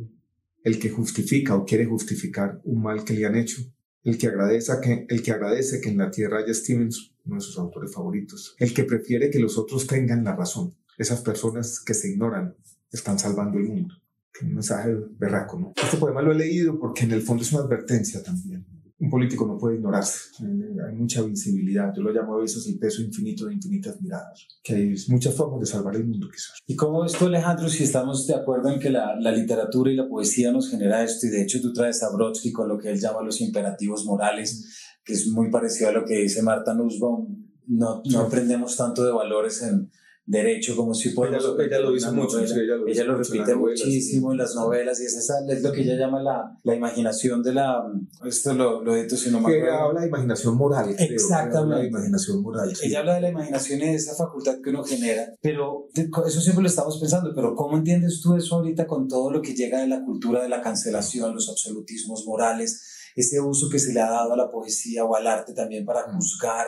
el 0.62 0.78
que 0.78 0.90
justifica 0.90 1.56
o 1.56 1.64
quiere 1.64 1.86
justificar 1.86 2.60
un 2.66 2.82
mal 2.82 3.06
que 3.06 3.14
le 3.14 3.26
han 3.26 3.38
hecho, 3.38 3.62
el 4.04 4.18
que 4.18 4.28
agradece 4.28 4.74
que, 4.82 5.06
el 5.10 5.22
que, 5.22 5.32
agradece 5.32 5.82
que 5.82 5.90
en 5.90 5.98
la 5.98 6.12
tierra 6.12 6.40
haya 6.40 6.54
Stevens, 6.54 7.14
uno 7.26 7.36
de 7.36 7.42
sus 7.42 7.58
autores 7.58 7.94
favoritos, 7.94 8.56
el 8.60 8.74
que 8.74 8.84
prefiere 8.84 9.30
que 9.30 9.40
los 9.40 9.58
otros 9.58 9.88
tengan 9.88 10.24
la 10.24 10.36
razón. 10.36 10.76
Esas 10.98 11.22
personas 11.22 11.80
que 11.80 11.94
se 11.94 12.10
ignoran 12.10 12.56
están 12.92 13.20
salvando 13.20 13.58
el 13.58 13.66
mundo. 13.66 13.96
un 14.42 14.54
mensaje 14.54 14.96
berraco, 15.18 15.60
¿no? 15.60 15.74
Este 15.76 15.98
poema 15.98 16.22
lo 16.22 16.32
he 16.32 16.36
leído 16.36 16.80
porque 16.80 17.04
en 17.04 17.12
el 17.12 17.22
fondo 17.22 17.44
es 17.44 17.52
una 17.52 17.64
advertencia 17.64 18.24
también 18.24 18.66
un 19.00 19.10
político 19.10 19.48
no 19.48 19.58
puede 19.58 19.78
ignorarse. 19.78 20.44
Hay 20.44 20.94
mucha 20.94 21.22
visibilidad. 21.22 21.94
Yo 21.96 22.02
lo 22.02 22.12
llamo 22.12 22.36
a 22.36 22.42
veces 22.42 22.68
el 22.68 22.78
peso 22.78 23.02
infinito 23.02 23.46
de 23.46 23.54
infinitas 23.54 24.02
miradas. 24.02 24.46
Que 24.62 24.76
hay 24.76 24.96
muchas 25.08 25.36
formas 25.36 25.62
de 25.62 25.66
salvar 25.68 25.96
el 25.96 26.06
mundo, 26.06 26.28
quizás. 26.30 26.60
¿Y 26.68 26.76
cómo 26.76 27.06
esto, 27.06 27.28
Alejandro, 27.28 27.70
si 27.70 27.86
estamos 27.86 28.28
de 28.28 28.36
acuerdo 28.36 28.70
en 28.70 28.80
que 28.80 28.90
la, 28.90 29.16
la, 29.20 29.32
literatura 29.32 29.90
y 29.90 29.96
la 29.96 30.08
poesía 30.08 30.52
nos 30.52 30.70
genera 30.70 31.02
esto? 31.04 31.28
Y 31.28 31.30
de 31.30 31.42
hecho, 31.42 31.62
tú 31.62 31.72
traes 31.72 32.04
a 32.04 32.12
Brodsky 32.12 32.52
con 32.52 32.68
lo 32.68 32.78
que 32.78 32.90
él 32.90 33.00
llama 33.00 33.22
los 33.22 33.40
imperativos 33.40 34.06
morales, 34.06 34.98
que 35.06 35.14
es 35.14 35.28
muy 35.28 35.50
parecido 35.50 35.90
a 35.90 35.94
lo 35.94 36.04
que 36.04 36.16
dice 36.16 36.44
Marta 36.44 36.74
Nussbaum. 36.74 37.48
No, 37.68 38.02
no 38.04 38.20
aprendemos 38.20 38.76
tanto 38.76 39.06
de 39.06 39.12
valores 39.12 39.62
en, 39.62 39.90
derecho, 40.30 40.76
como 40.76 40.94
si 40.94 41.10
podemos... 41.10 41.44
Ella 41.44 41.50
lo, 41.50 41.60
ella 41.60 41.80
lo 41.80 41.92
dice 41.92 42.12
mucho, 42.12 42.46
sí, 42.46 42.54
ella 42.54 42.76
lo, 42.76 42.88
ella 42.88 43.04
lo 43.04 43.18
repite 43.18 43.56
muchísimo 43.56 44.32
en 44.32 44.38
las 44.38 44.54
novelas 44.54 45.02
y 45.02 45.06
es, 45.06 45.18
esa, 45.18 45.40
es 45.50 45.64
lo 45.64 45.72
que 45.72 45.82
ella 45.82 45.96
llama 45.96 46.22
la, 46.22 46.56
la 46.64 46.76
imaginación 46.76 47.42
de 47.42 47.54
la... 47.56 47.84
Esto 48.24 48.54
lo, 48.54 48.84
lo 48.84 48.96
edito 48.96 49.18
si 49.18 49.32
no 49.32 49.42
me 49.42 49.56
acuerdo. 49.56 49.74
habla 49.74 50.02
de 50.02 50.08
imaginación 50.08 50.56
moral. 50.56 50.96
Creo, 50.96 51.10
Exactamente. 51.10 51.58
Habla 51.58 51.80
de 51.80 51.88
imaginación 51.88 52.42
moral. 52.44 52.76
Sí. 52.76 52.88
Ella 52.88 53.00
habla 53.00 53.16
de 53.16 53.22
la 53.22 53.30
imaginación 53.30 53.80
y 53.82 53.86
de 53.86 53.96
esa 53.96 54.16
facultad 54.16 54.58
que 54.64 54.70
uno 54.70 54.84
genera, 54.84 55.34
pero 55.42 55.88
eso 55.96 56.42
siempre 56.42 56.62
lo 56.62 56.70
estamos 56.70 57.00
pensando, 57.00 57.34
pero 57.34 57.56
¿cómo 57.56 57.78
entiendes 57.78 58.22
tú 58.22 58.36
eso 58.36 58.56
ahorita 58.56 58.86
con 58.86 59.08
todo 59.08 59.32
lo 59.32 59.42
que 59.42 59.56
llega 59.56 59.82
de 59.82 59.88
la 59.88 60.04
cultura 60.06 60.44
de 60.44 60.50
la 60.50 60.62
cancelación, 60.62 61.34
los 61.34 61.50
absolutismos 61.50 62.26
morales? 62.28 62.99
Ese 63.20 63.40
uso 63.42 63.70
que 63.70 63.80
se 63.80 63.94
le 63.94 64.02
ha 64.02 64.10
dado 64.10 64.34
a 64.34 64.38
la 64.38 64.50
poesía 64.50 65.04
o 65.04 65.16
al 65.16 65.28
arte 65.28 65.54
también 65.54 65.86
para 65.86 66.04
juzgar, 66.04 66.68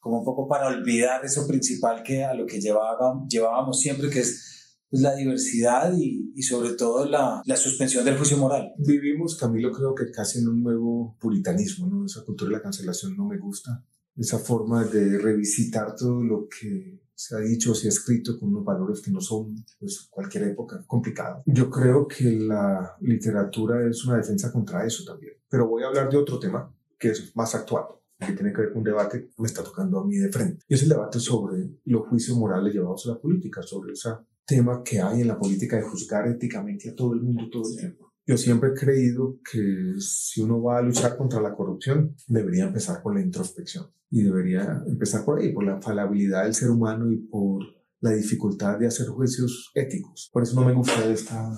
como 0.00 0.18
un 0.18 0.24
poco 0.24 0.48
para 0.48 0.66
olvidar 0.66 1.24
eso 1.24 1.46
principal 1.46 2.02
que 2.02 2.24
a 2.24 2.34
lo 2.34 2.46
que 2.46 2.60
llevábamos, 2.60 3.28
llevábamos 3.28 3.78
siempre, 3.78 4.10
que 4.10 4.20
es 4.20 4.76
pues, 4.90 5.02
la 5.02 5.14
diversidad 5.14 5.92
y, 5.96 6.32
y 6.34 6.42
sobre 6.42 6.72
todo 6.74 7.06
la, 7.06 7.42
la, 7.44 7.56
suspensión 7.56 8.04
del 8.04 8.18
juicio 8.18 8.36
moral. 8.36 8.72
Vivimos, 8.78 9.36
Camilo, 9.36 9.70
creo 9.70 9.94
que 9.94 10.10
casi 10.10 10.40
en 10.40 10.48
un 10.48 10.62
nuevo 10.62 11.16
puritanismo, 11.20 11.86
¿no? 11.86 12.04
Esa 12.04 12.24
cultura 12.24 12.50
de 12.50 12.56
la 12.56 12.62
cancelación 12.62 13.16
no 13.16 13.24
me 13.24 13.38
gusta. 13.38 13.84
Esa 14.16 14.38
forma 14.38 14.84
de 14.84 15.18
revisitar 15.18 15.96
todo 15.96 16.22
lo 16.22 16.48
que 16.48 17.02
se 17.14 17.36
ha 17.36 17.38
dicho, 17.38 17.74
se 17.74 17.86
ha 17.86 17.90
escrito 17.90 18.38
con 18.38 18.48
unos 18.48 18.64
valores 18.64 19.00
que 19.00 19.10
no 19.10 19.20
son, 19.20 19.64
pues, 19.78 20.08
cualquier 20.10 20.44
época, 20.44 20.84
complicado. 20.86 21.42
Yo 21.46 21.70
creo 21.70 22.08
que 22.08 22.24
la 22.32 22.96
literatura 23.00 23.88
es 23.88 24.04
una 24.04 24.16
defensa 24.16 24.50
contra 24.50 24.84
eso 24.84 25.04
también. 25.04 25.34
Pero 25.48 25.68
voy 25.68 25.82
a 25.82 25.86
hablar 25.86 26.10
de 26.10 26.16
otro 26.16 26.38
tema 26.38 26.74
que 26.98 27.10
es 27.10 27.34
más 27.36 27.54
actual, 27.54 27.84
que 28.18 28.32
tiene 28.32 28.52
que 28.52 28.62
ver 28.62 28.70
con 28.70 28.78
un 28.78 28.84
debate 28.84 29.28
que 29.28 29.42
me 29.42 29.46
está 29.46 29.62
tocando 29.62 30.00
a 30.00 30.06
mí 30.06 30.16
de 30.16 30.30
frente. 30.30 30.64
Y 30.68 30.74
es 30.74 30.82
el 30.82 30.88
debate 30.88 31.20
sobre 31.20 31.68
los 31.84 32.06
juicios 32.08 32.36
morales 32.36 32.74
llevados 32.74 33.06
a 33.06 33.10
la 33.10 33.20
política, 33.20 33.62
sobre 33.62 33.92
ese 33.92 34.10
tema 34.44 34.82
que 34.84 35.00
hay 35.00 35.20
en 35.20 35.28
la 35.28 35.38
política 35.38 35.76
de 35.76 35.82
juzgar 35.82 36.28
éticamente 36.28 36.90
a 36.90 36.94
todo 36.94 37.12
el 37.14 37.22
mundo 37.22 37.48
todo 37.50 37.68
el 37.70 37.76
tiempo. 37.76 38.11
Yo 38.24 38.36
siempre 38.36 38.70
he 38.70 38.74
creído 38.74 39.38
que 39.50 39.94
si 39.98 40.42
uno 40.42 40.62
va 40.62 40.78
a 40.78 40.82
luchar 40.82 41.16
contra 41.16 41.40
la 41.40 41.54
corrupción, 41.54 42.14
debería 42.28 42.64
empezar 42.64 43.02
por 43.02 43.14
la 43.14 43.20
introspección 43.20 43.90
y 44.10 44.22
debería 44.22 44.82
empezar 44.86 45.24
por 45.24 45.40
ahí, 45.40 45.52
por 45.52 45.64
la 45.64 45.80
falabilidad 45.80 46.44
del 46.44 46.54
ser 46.54 46.70
humano 46.70 47.10
y 47.10 47.16
por 47.16 47.64
la 48.00 48.12
dificultad 48.12 48.78
de 48.78 48.86
hacer 48.86 49.08
juicios 49.08 49.70
éticos. 49.74 50.30
Por 50.32 50.42
eso 50.44 50.60
no 50.60 50.66
me 50.66 50.72
gusta 50.72 51.04
esta 51.10 51.52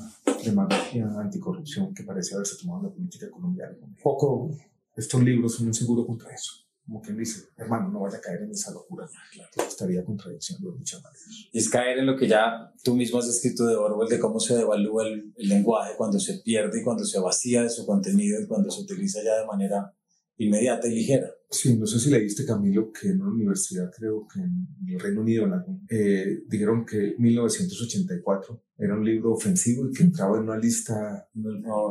demagogia 0.44 1.07
anticorrupción 1.18 1.92
que 1.92 2.05
parece 2.05 2.35
haberse 2.35 2.57
tomado 2.62 2.81
en 2.81 2.87
la 2.87 2.94
política 2.94 3.31
colombiana. 3.31 3.77
Poco 4.03 4.50
estos 4.96 5.22
libros 5.22 5.55
son 5.55 5.66
un 5.66 5.74
seguro 5.74 6.07
contra 6.07 6.33
eso. 6.33 6.63
Como 6.86 7.00
quien 7.00 7.16
dice, 7.16 7.48
hermano, 7.56 7.88
no 7.88 8.00
vaya 8.00 8.18
a 8.18 8.20
caer 8.20 8.42
en 8.42 8.50
esa 8.50 8.70
locura. 8.72 9.08
Que 9.52 9.62
estaría 9.62 10.04
contradiciendo 10.04 10.70
de 10.70 10.78
muchas 10.78 11.02
maneras. 11.02 11.26
Y 11.50 11.58
es 11.58 11.68
caer 11.70 11.98
en 11.98 12.06
lo 12.06 12.16
que 12.16 12.28
ya 12.28 12.72
tú 12.82 12.94
mismo 12.94 13.18
has 13.18 13.28
escrito 13.28 13.66
de 13.66 13.74
Orwell, 13.74 14.08
de 14.08 14.18
cómo 14.18 14.38
se 14.38 14.54
devalúa 14.54 15.06
el, 15.06 15.32
el 15.36 15.48
lenguaje 15.48 15.94
cuando 15.96 16.18
se 16.20 16.38
pierde 16.38 16.80
y 16.80 16.84
cuando 16.84 17.04
se 17.04 17.18
vacía 17.20 17.62
de 17.62 17.70
su 17.70 17.86
contenido 17.86 18.40
y 18.40 18.46
cuando 18.46 18.70
se 18.70 18.82
utiliza 18.82 19.22
ya 19.24 19.40
de 19.40 19.46
manera 19.46 19.94
inmediata 20.36 20.88
y 20.88 20.94
ligera. 20.94 21.30
Sí, 21.50 21.76
no 21.76 21.86
sé 21.86 22.00
si 22.00 22.10
leíste, 22.10 22.44
Camilo, 22.44 22.90
que 22.90 23.08
en 23.08 23.20
una 23.20 23.30
universidad, 23.30 23.88
creo 23.96 24.26
que 24.26 24.40
en 24.40 24.66
el 24.88 24.98
Reino 24.98 25.20
Unido, 25.20 25.46
eh, 25.88 26.42
dijeron 26.48 26.84
que 26.84 27.14
1984 27.16 28.60
era 28.76 28.96
un 28.96 29.04
libro 29.04 29.32
ofensivo 29.32 29.88
y 29.88 29.92
que 29.92 30.02
entraba 30.02 30.36
en 30.36 30.44
una 30.44 30.58
lista 30.58 31.28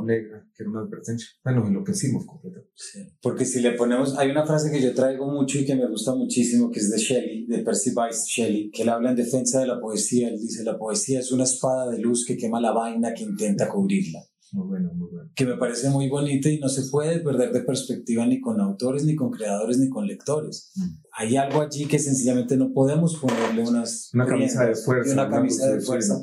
negra, 0.03 0.45
que 0.53 0.63
era 0.63 0.69
una 0.69 0.81
advertencia. 0.81 1.29
Bueno, 1.43 1.65
enloquecimos 1.65 2.25
completamente. 2.25 2.71
Sí. 2.75 2.99
Porque 3.21 3.45
si 3.45 3.61
le 3.61 3.71
ponemos, 3.71 4.17
hay 4.17 4.31
una 4.31 4.45
frase 4.45 4.69
que 4.69 4.81
yo 4.81 4.93
traigo 4.93 5.31
mucho 5.31 5.59
y 5.59 5.65
que 5.65 5.75
me 5.75 5.87
gusta 5.87 6.13
muchísimo, 6.13 6.69
que 6.69 6.79
es 6.79 6.89
de 6.89 6.97
Shelley, 6.97 7.45
de 7.45 7.59
Percy 7.59 7.91
Bysshe 7.91 8.25
Shelley, 8.27 8.71
que 8.71 8.81
él 8.81 8.89
habla 8.89 9.11
en 9.11 9.15
defensa 9.15 9.61
de 9.61 9.67
la 9.67 9.79
poesía. 9.79 10.27
Él 10.27 10.39
dice, 10.41 10.63
la 10.65 10.77
poesía 10.77 11.19
es 11.19 11.31
una 11.31 11.45
espada 11.45 11.89
de 11.89 11.99
luz 11.99 12.25
que 12.25 12.35
quema 12.35 12.59
la 12.59 12.73
vaina 12.73 13.13
que 13.13 13.23
intenta 13.23 13.69
cubrirla. 13.69 14.19
Muy 14.51 14.67
bueno, 14.67 14.93
muy 14.93 15.09
bueno. 15.09 15.22
Que 15.35 15.45
me 15.45 15.57
parece 15.57 15.89
muy 15.89 16.09
bonita 16.09 16.49
y 16.49 16.59
no 16.59 16.69
se 16.69 16.89
puede 16.89 17.19
perder 17.19 17.51
de 17.51 17.61
perspectiva 17.61 18.25
ni 18.25 18.39
con 18.39 18.59
autores, 18.61 19.03
ni 19.05 19.15
con 19.15 19.31
creadores, 19.31 19.77
ni 19.79 19.89
con 19.89 20.05
lectores. 20.05 20.71
Mm. 20.75 21.03
Hay 21.15 21.35
algo 21.37 21.61
allí 21.61 21.85
que 21.85 21.99
sencillamente 21.99 22.57
no 22.57 22.73
podemos 22.73 23.17
ponerle 23.17 23.61
unas... 23.61 24.09
Una 24.13 24.25
camisa 24.25 24.65
de 24.65 24.75
fuerza. 24.75 25.13
Una 25.13 25.29
camisa 25.29 25.71
de 25.71 25.79
fuerza. 25.79 26.21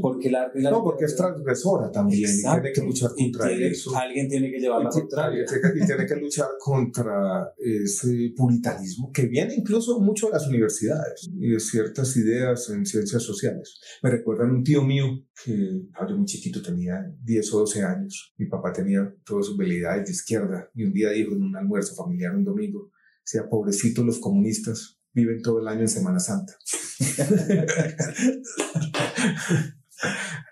Porque 0.00 0.30
la, 0.30 0.50
no, 0.54 0.84
porque 0.84 1.06
es 1.06 1.16
transgresora 1.16 1.90
también 1.90 2.30
y 2.30 2.42
tiene 2.42 2.72
que 2.72 2.82
luchar 2.82 3.10
contra 3.16 3.50
eso. 3.50 3.96
Alguien 3.96 4.28
tiene 4.28 4.50
que 4.50 4.58
llevar 4.58 4.84
la 4.84 4.90
contraria. 4.90 5.44
Y 5.44 5.86
tiene 5.86 6.06
que 6.06 6.16
luchar 6.16 6.48
contra 6.58 7.52
ese 7.58 8.32
puritanismo 8.36 9.10
que 9.12 9.26
viene 9.26 9.54
incluso 9.54 10.00
mucho 10.00 10.26
de 10.26 10.32
las 10.32 10.46
universidades 10.46 11.28
y 11.32 11.50
de 11.50 11.60
ciertas 11.60 12.16
ideas 12.16 12.70
en 12.70 12.86
ciencias 12.86 13.22
sociales. 13.22 13.80
Me 14.02 14.10
recuerdan 14.10 14.50
un 14.50 14.62
tío 14.62 14.82
mío 14.82 15.04
que 15.44 15.82
yo 16.08 16.16
muy 16.16 16.26
chiquito 16.26 16.62
tenía 16.62 16.94
10 17.22 17.54
o 17.54 17.58
12 17.60 17.82
años. 17.82 18.34
Mi 18.36 18.46
papá 18.48 18.72
tenía 18.72 19.14
todas 19.24 19.46
sus 19.46 19.58
habilidades 19.58 20.06
de 20.06 20.12
izquierda 20.12 20.70
y 20.74 20.84
un 20.84 20.92
día 20.92 21.10
dijo 21.10 21.32
en 21.32 21.42
un 21.42 21.56
almuerzo 21.56 21.94
familiar 21.94 22.36
un 22.36 22.44
domingo, 22.44 22.90
sea 23.24 23.48
pobrecitos 23.48 24.04
los 24.04 24.18
comunistas, 24.18 24.98
viven 25.12 25.42
todo 25.42 25.60
el 25.60 25.68
año 25.68 25.82
en 25.82 25.88
Semana 25.88 26.20
Santa. 26.20 26.54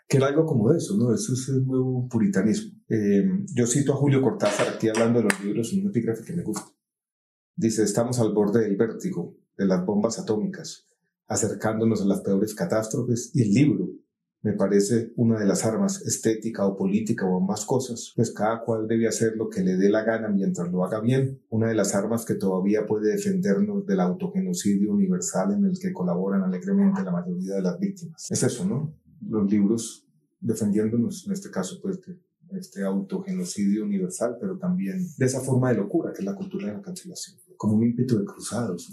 que 0.08 0.16
era 0.16 0.28
algo 0.28 0.44
como 0.44 0.72
eso, 0.72 0.96
¿no? 0.96 1.14
Eso 1.14 1.32
es 1.32 1.48
el 1.48 1.66
nuevo 1.66 2.08
puritanismo. 2.08 2.72
Eh, 2.88 3.24
yo 3.54 3.66
cito 3.66 3.92
a 3.92 3.96
Julio 3.96 4.22
Cortázar 4.22 4.68
aquí 4.68 4.88
hablando 4.88 5.20
de 5.20 5.24
los 5.24 5.44
libros, 5.44 5.72
un 5.72 5.88
epígrafe 5.88 6.24
que 6.24 6.34
me 6.34 6.42
gusta. 6.42 6.70
Dice, 7.54 7.82
estamos 7.82 8.20
al 8.20 8.32
borde 8.32 8.62
del 8.62 8.76
vértigo, 8.76 9.36
de 9.56 9.66
las 9.66 9.84
bombas 9.84 10.18
atómicas, 10.18 10.88
acercándonos 11.26 12.02
a 12.02 12.06
las 12.06 12.20
peores 12.20 12.54
catástrofes 12.54 13.30
y 13.34 13.42
el 13.42 13.50
libro 13.50 13.88
me 14.46 14.52
parece 14.52 15.12
una 15.16 15.40
de 15.40 15.44
las 15.44 15.64
armas 15.64 16.02
estética 16.02 16.64
o 16.66 16.76
política 16.76 17.26
o 17.26 17.36
ambas 17.36 17.64
cosas, 17.64 18.12
pues 18.14 18.30
cada 18.30 18.60
cual 18.60 18.86
debe 18.86 19.08
hacer 19.08 19.36
lo 19.36 19.48
que 19.48 19.60
le 19.60 19.76
dé 19.76 19.90
la 19.90 20.04
gana 20.04 20.28
mientras 20.28 20.70
lo 20.70 20.84
haga 20.84 21.00
bien. 21.00 21.42
Una 21.48 21.66
de 21.66 21.74
las 21.74 21.96
armas 21.96 22.24
que 22.24 22.34
todavía 22.34 22.86
puede 22.86 23.10
defendernos 23.10 23.84
del 23.86 23.98
autogenocidio 23.98 24.92
universal 24.92 25.52
en 25.52 25.64
el 25.64 25.76
que 25.80 25.92
colaboran 25.92 26.44
alegremente 26.44 27.02
la 27.02 27.10
mayoría 27.10 27.56
de 27.56 27.62
las 27.62 27.76
víctimas. 27.80 28.30
Es 28.30 28.40
eso, 28.44 28.64
¿no? 28.64 28.94
Los 29.28 29.50
libros 29.50 30.06
defendiéndonos, 30.38 31.26
en 31.26 31.32
este 31.32 31.50
caso, 31.50 31.80
pues, 31.82 32.00
de 32.02 32.16
este 32.52 32.84
autogenocidio 32.84 33.84
universal, 33.84 34.36
pero 34.40 34.58
también 34.58 35.06
de 35.16 35.26
esa 35.26 35.40
forma 35.40 35.70
de 35.70 35.76
locura 35.76 36.12
que 36.12 36.20
es 36.20 36.24
la 36.24 36.34
cultura 36.34 36.66
de 36.68 36.74
la 36.74 36.82
cancelación 36.82 37.36
como 37.56 37.76
un 37.76 37.84
ímpetu 37.84 38.18
de 38.18 38.24
cruzados. 38.24 38.88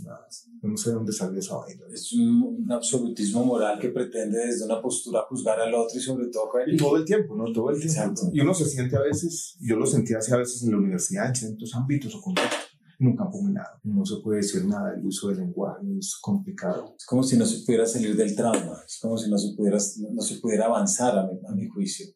no 0.62 0.78
sé 0.78 0.90
de 0.90 0.96
dónde 0.96 1.12
salió 1.12 1.40
esa 1.40 1.58
vaina. 1.58 1.84
Es 1.92 2.14
un, 2.14 2.66
absolutismo 2.72 3.46
moral 3.46 3.80
que 3.80 3.90
pretende 3.90 4.38
desde 4.40 4.66
una 4.66 4.82
postura 4.82 5.22
juzgar 5.30 5.60
al 5.60 5.74
otro 5.74 5.98
y 5.98 6.02
sobre 6.02 6.28
todo 6.28 6.50
Y 6.66 6.78
todo 6.78 6.98
el 6.98 7.06
tiempo, 7.06 7.36
¿no? 7.36 7.52
Todo 7.52 7.70
el 7.72 7.80
tiempo. 7.80 8.30
Y 8.32 8.40
uno 8.40 8.54
se 8.54 8.66
siente 8.66 8.96
a 8.96 9.02
veces, 9.02 9.58
yo 9.60 9.76
lo 9.76 9.86
sentía 9.86 10.18
así 10.18 10.32
a 10.32 10.38
veces 10.38 10.64
en 10.64 10.72
la 10.72 10.78
universidad, 10.78 11.28
en 11.28 11.36
ciertos 11.36 11.76
ámbitos 11.76 12.16
o 12.16 12.22
contextos, 12.22 12.78
un 13.00 13.16
campo 13.16 13.42
minado. 13.42 13.80
No 13.84 14.06
se 14.06 14.16
puede 14.24 14.38
decir 14.38 14.66
nada, 14.66 14.94
el 14.96 15.06
uso 15.06 15.30
del 15.30 15.40
lenguaje 15.40 15.86
es 16.00 16.18
complicado. 16.22 16.96
Es 16.98 17.06
como 17.06 17.24
si 17.24 17.38
no 17.38 17.46
se 17.46 17.66
pudiera 17.66 17.86
salir 17.86 18.16
del 18.16 18.36
trauma, 18.36 18.78
es 18.86 19.00
como 19.02 19.18
si 19.18 19.30
no 19.30 19.38
se 19.38 19.54
pudiera, 19.56 19.78
no 20.12 20.22
se 20.22 20.36
pudiera 20.40 20.66
avanzar 20.66 21.18
a 21.18 21.28
mi, 21.28 21.40
a 21.48 21.52
mi 21.54 21.68
juicio 21.68 22.08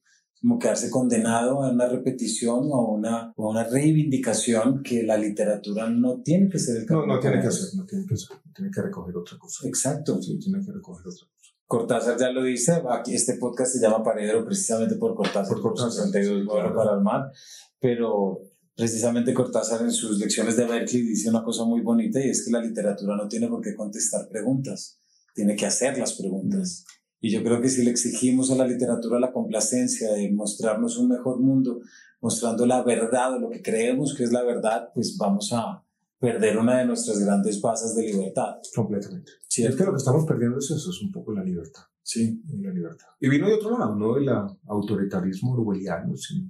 como 0.42 0.60
quedarse 0.60 0.90
condenado 0.90 1.64
a 1.64 1.72
una 1.72 1.88
repetición 1.88 2.70
o 2.72 2.76
a 2.76 2.92
una, 2.92 3.34
o 3.36 3.50
una 3.50 3.64
reivindicación 3.64 4.84
que 4.84 5.04
la 5.04 5.18
literatura 5.18 5.90
no 5.90 6.22
tiene 6.22 6.50
que 6.50 6.60
ser 6.60 6.78
el 6.78 6.86
camino. 6.86 7.08
No, 7.08 7.16
no 7.16 7.20
tiene 7.20 7.42
que 7.42 7.48
hacer, 7.48 7.70
no 7.76 7.86
tiene 7.86 8.06
que 8.06 8.14
hacer, 8.14 8.38
tiene 8.54 8.72
que 8.72 8.82
recoger 8.82 9.18
otra 9.18 9.38
cosa. 9.38 9.68
Exacto. 9.68 10.22
Sí, 10.22 10.38
tiene 10.40 10.64
que 10.64 10.72
recoger 10.72 11.08
otra 11.08 11.28
cosa. 11.28 11.38
Cortázar 11.66 12.18
ya 12.18 12.30
lo 12.30 12.44
dice, 12.44 12.82
aquí 12.90 13.14
este 13.14 13.34
podcast 13.34 13.74
se 13.74 13.82
llama 13.82 14.02
Paredero 14.02 14.46
precisamente 14.46 14.96
por 14.96 15.16
Cortázar, 15.16 15.50
por 15.50 15.62
Cortázar 15.62 15.92
62 15.92 16.48
claro. 16.48 16.74
para 16.74 16.94
el 16.94 17.02
mar, 17.02 17.30
pero 17.78 18.40
precisamente 18.74 19.34
Cortázar 19.34 19.82
en 19.82 19.92
sus 19.92 20.18
lecciones 20.18 20.56
de 20.56 20.66
Berkeley 20.66 21.02
dice 21.02 21.30
una 21.30 21.44
cosa 21.44 21.66
muy 21.66 21.82
bonita 21.82 22.26
y 22.26 22.30
es 22.30 22.46
que 22.46 22.52
la 22.52 22.62
literatura 22.62 23.18
no 23.18 23.28
tiene 23.28 23.50
por 23.50 23.62
qué 23.62 23.76
contestar 23.76 24.30
preguntas, 24.30 25.02
tiene 25.36 25.58
que 25.58 25.66
hacer 25.66 25.98
las 25.98 26.14
preguntas. 26.14 26.86
Y 27.20 27.32
yo 27.32 27.44
creo 27.44 27.62
que 27.62 27.70
si 27.70 27.84
le 27.84 27.92
exigimos 27.92 28.52
a 28.52 28.56
la 28.56 28.68
literatura 28.68 29.20
la 29.20 29.34
complacencia 29.34 30.14
de 30.14 30.32
mostrarnos 30.32 30.98
un 30.98 31.10
mejor 31.10 31.40
mundo, 31.40 31.80
mostrando 32.22 32.66
la 32.66 32.84
verdad 32.84 33.36
o 33.36 33.40
lo 33.40 33.50
que 33.50 33.62
creemos 33.62 34.14
que 34.16 34.24
es 34.24 34.32
la 34.32 34.44
verdad, 34.44 34.90
pues 34.94 35.18
vamos 35.18 35.52
a 35.54 35.84
perder 36.20 36.58
una 36.58 36.80
de 36.80 36.86
nuestras 36.86 37.20
grandes 37.20 37.62
bases 37.62 37.96
de 37.96 38.04
libertad. 38.04 38.58
Completamente. 38.76 39.32
Sí, 39.48 39.64
es 39.64 39.76
que 39.76 39.84
lo 39.84 39.92
que 39.92 39.98
estamos 39.98 40.26
perdiendo 40.26 40.60
es 40.60 40.72
eso, 40.72 40.90
es 40.90 41.02
un 41.02 41.12
poco 41.12 41.34
la 41.34 41.44
libertad. 41.44 41.84
Sí. 42.08 42.42
La 42.62 42.72
libertad. 42.72 43.08
Y 43.20 43.28
vino 43.28 43.48
de 43.48 43.56
otro 43.56 43.78
lado, 43.78 43.94
no 43.94 44.16
del 44.16 44.30
autoritarismo 44.66 45.52
orwelliano, 45.52 46.16
sino 46.16 46.48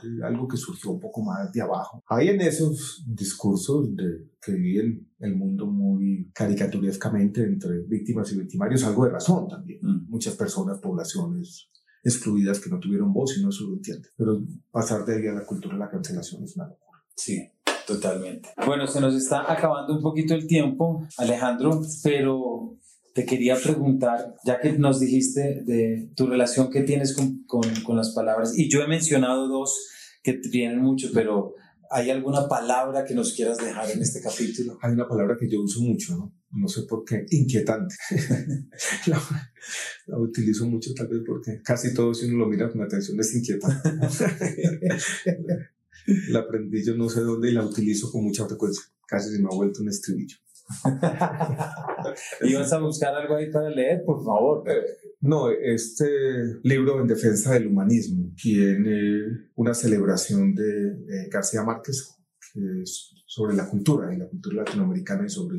de 0.00 0.24
algo 0.24 0.46
que 0.46 0.56
surgió 0.56 0.92
un 0.92 1.00
poco 1.00 1.24
más 1.24 1.52
de 1.52 1.60
abajo. 1.60 2.00
Hay 2.06 2.28
en 2.28 2.40
esos 2.40 3.04
discursos 3.08 3.96
de, 3.96 4.28
que 4.40 4.52
viven 4.52 5.10
el 5.18 5.34
mundo 5.34 5.66
muy 5.66 6.30
caricaturescamente 6.32 7.42
entre 7.42 7.80
víctimas 7.88 8.30
y 8.30 8.38
victimarios 8.38 8.84
algo 8.84 9.04
de 9.04 9.10
razón 9.10 9.48
también. 9.48 9.80
Mm. 9.82 10.08
Muchas 10.08 10.36
personas, 10.36 10.78
poblaciones 10.78 11.68
excluidas 12.04 12.60
que 12.60 12.70
no 12.70 12.78
tuvieron 12.78 13.12
voz 13.12 13.36
y 13.36 13.42
no 13.42 13.50
se 13.50 13.64
lo 13.64 13.72
entienden. 13.72 14.12
Pero 14.16 14.40
pasar 14.70 15.04
de 15.04 15.16
ahí 15.16 15.26
a 15.26 15.32
la 15.32 15.44
cultura 15.44 15.74
de 15.74 15.80
la 15.80 15.90
cancelación 15.90 16.44
es 16.44 16.54
una 16.54 16.68
locura. 16.68 17.02
Sí. 17.16 17.50
Totalmente. 17.84 18.50
Bueno, 18.64 18.86
se 18.86 19.00
nos 19.00 19.16
está 19.16 19.50
acabando 19.52 19.96
un 19.96 20.02
poquito 20.02 20.34
el 20.34 20.46
tiempo, 20.46 21.04
Alejandro, 21.18 21.80
pero 22.04 22.76
te 23.20 23.26
quería 23.26 23.56
preguntar, 23.56 24.34
ya 24.46 24.60
que 24.60 24.72
nos 24.72 24.98
dijiste 24.98 25.62
de 25.66 26.10
tu 26.16 26.26
relación 26.26 26.70
que 26.70 26.82
tienes 26.82 27.14
con, 27.14 27.44
con, 27.44 27.62
con 27.84 27.96
las 27.96 28.14
palabras, 28.14 28.56
y 28.56 28.70
yo 28.70 28.80
he 28.80 28.88
mencionado 28.88 29.46
dos 29.46 29.88
que 30.22 30.34
tienen 30.34 30.80
mucho, 30.80 31.08
pero 31.12 31.54
¿Hay 31.92 32.08
alguna 32.08 32.46
palabra 32.46 33.04
que 33.04 33.14
nos 33.14 33.32
quieras 33.32 33.58
dejar 33.58 33.90
en 33.90 34.00
este 34.00 34.20
capítulo? 34.20 34.78
Hay 34.80 34.92
una 34.92 35.08
palabra 35.08 35.36
que 35.36 35.50
yo 35.50 35.60
uso 35.60 35.80
mucho, 35.80 36.16
¿no? 36.16 36.32
No 36.52 36.68
sé 36.68 36.82
por 36.82 37.04
qué, 37.04 37.26
inquietante. 37.30 37.96
la, 39.08 39.20
la, 40.06 40.18
utilizo 40.20 40.68
mucho 40.68 40.94
tal 40.94 41.08
vez 41.08 41.22
porque 41.26 41.60
casi 41.64 41.92
todo 41.92 42.14
si 42.14 42.26
uno 42.26 42.44
lo 42.44 42.46
mira 42.46 42.70
con 42.70 42.80
atención 42.80 43.18
es 43.18 43.34
inquietante. 43.34 43.90
la 46.28 46.38
aprendí 46.38 46.84
yo 46.84 46.94
no 46.94 47.08
sé 47.08 47.22
dónde 47.22 47.50
y 47.50 47.54
la 47.54 47.66
utilizo 47.66 48.12
con 48.12 48.22
mucha 48.22 48.46
frecuencia. 48.46 48.84
Casi 49.08 49.32
se 49.32 49.40
me 49.40 49.48
ha 49.50 49.56
vuelto 49.56 49.82
un 49.82 49.88
estribillo. 49.88 50.36
¿Y 52.42 52.54
vas 52.54 52.72
a 52.72 52.78
buscar 52.78 53.14
algo 53.14 53.36
ahí 53.36 53.50
para 53.50 53.70
leer, 53.70 54.04
por 54.04 54.24
favor? 54.24 54.64
No, 55.20 55.50
este 55.50 56.06
libro 56.62 57.00
en 57.00 57.06
defensa 57.06 57.52
del 57.54 57.66
humanismo 57.66 58.32
tiene 58.40 59.50
una 59.56 59.74
celebración 59.74 60.54
de, 60.54 61.28
García 61.30 61.62
Márquez 61.62 62.16
que 62.52 62.82
es 62.82 63.14
sobre 63.26 63.54
la 63.54 63.68
cultura 63.68 64.12
y 64.12 64.18
la 64.18 64.28
cultura 64.28 64.64
latinoamericana 64.64 65.24
y 65.26 65.28
sobre 65.28 65.58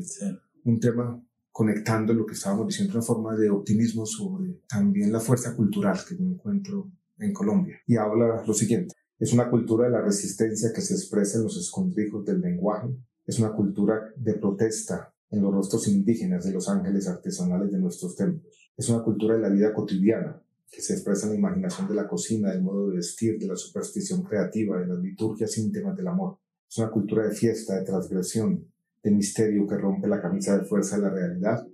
un 0.64 0.78
tema 0.78 1.22
conectando 1.50 2.14
lo 2.14 2.26
que 2.26 2.34
estábamos 2.34 2.66
diciendo, 2.66 2.94
una 2.94 3.02
forma 3.02 3.36
de 3.36 3.50
optimismo 3.50 4.06
sobre 4.06 4.60
también 4.68 5.12
la 5.12 5.20
fuerza 5.20 5.54
cultural 5.54 5.98
que 6.08 6.16
yo 6.16 6.24
encuentro 6.24 6.90
en 7.18 7.32
Colombia. 7.32 7.78
Y 7.86 7.96
habla 7.96 8.42
lo 8.46 8.54
siguiente, 8.54 8.94
es 9.18 9.32
una 9.32 9.48
cultura 9.50 9.86
de 9.86 9.92
la 9.92 10.00
resistencia 10.00 10.72
que 10.74 10.80
se 10.80 10.94
expresa 10.94 11.38
en 11.38 11.44
los 11.44 11.56
escondrijos 11.56 12.24
del 12.24 12.40
lenguaje, 12.40 12.88
es 13.26 13.38
una 13.38 13.52
cultura 13.52 14.12
de 14.16 14.34
protesta 14.34 15.12
en 15.30 15.42
los 15.42 15.52
rostros 15.52 15.88
indígenas 15.88 16.44
de 16.44 16.52
los 16.52 16.68
ángeles 16.68 17.08
artesanales 17.08 17.72
de 17.72 17.78
nuestros 17.78 18.16
templos. 18.16 18.70
Es 18.76 18.88
una 18.88 19.02
cultura 19.02 19.36
de 19.36 19.40
la 19.40 19.48
vida 19.48 19.72
cotidiana 19.72 20.42
que 20.70 20.80
se 20.80 20.94
expresa 20.94 21.26
en 21.26 21.32
la 21.32 21.38
imaginación 21.38 21.86
de 21.88 21.94
la 21.94 22.08
cocina, 22.08 22.50
del 22.50 22.62
modo 22.62 22.88
de 22.88 22.96
vestir, 22.96 23.38
de 23.38 23.46
la 23.46 23.56
superstición 23.56 24.22
creativa, 24.22 24.78
de 24.78 24.86
las 24.86 24.98
liturgias 24.98 25.56
íntimas 25.58 25.96
del 25.96 26.08
amor. 26.08 26.38
Es 26.68 26.78
una 26.78 26.90
cultura 26.90 27.26
de 27.26 27.34
fiesta, 27.34 27.76
de 27.76 27.84
transgresión, 27.84 28.66
de 29.02 29.10
misterio 29.10 29.66
que 29.66 29.76
rompe 29.76 30.08
la 30.08 30.20
camisa 30.20 30.56
de 30.56 30.64
fuerza 30.64 30.96
de 30.96 31.02
la 31.02 31.10
realidad 31.10 31.66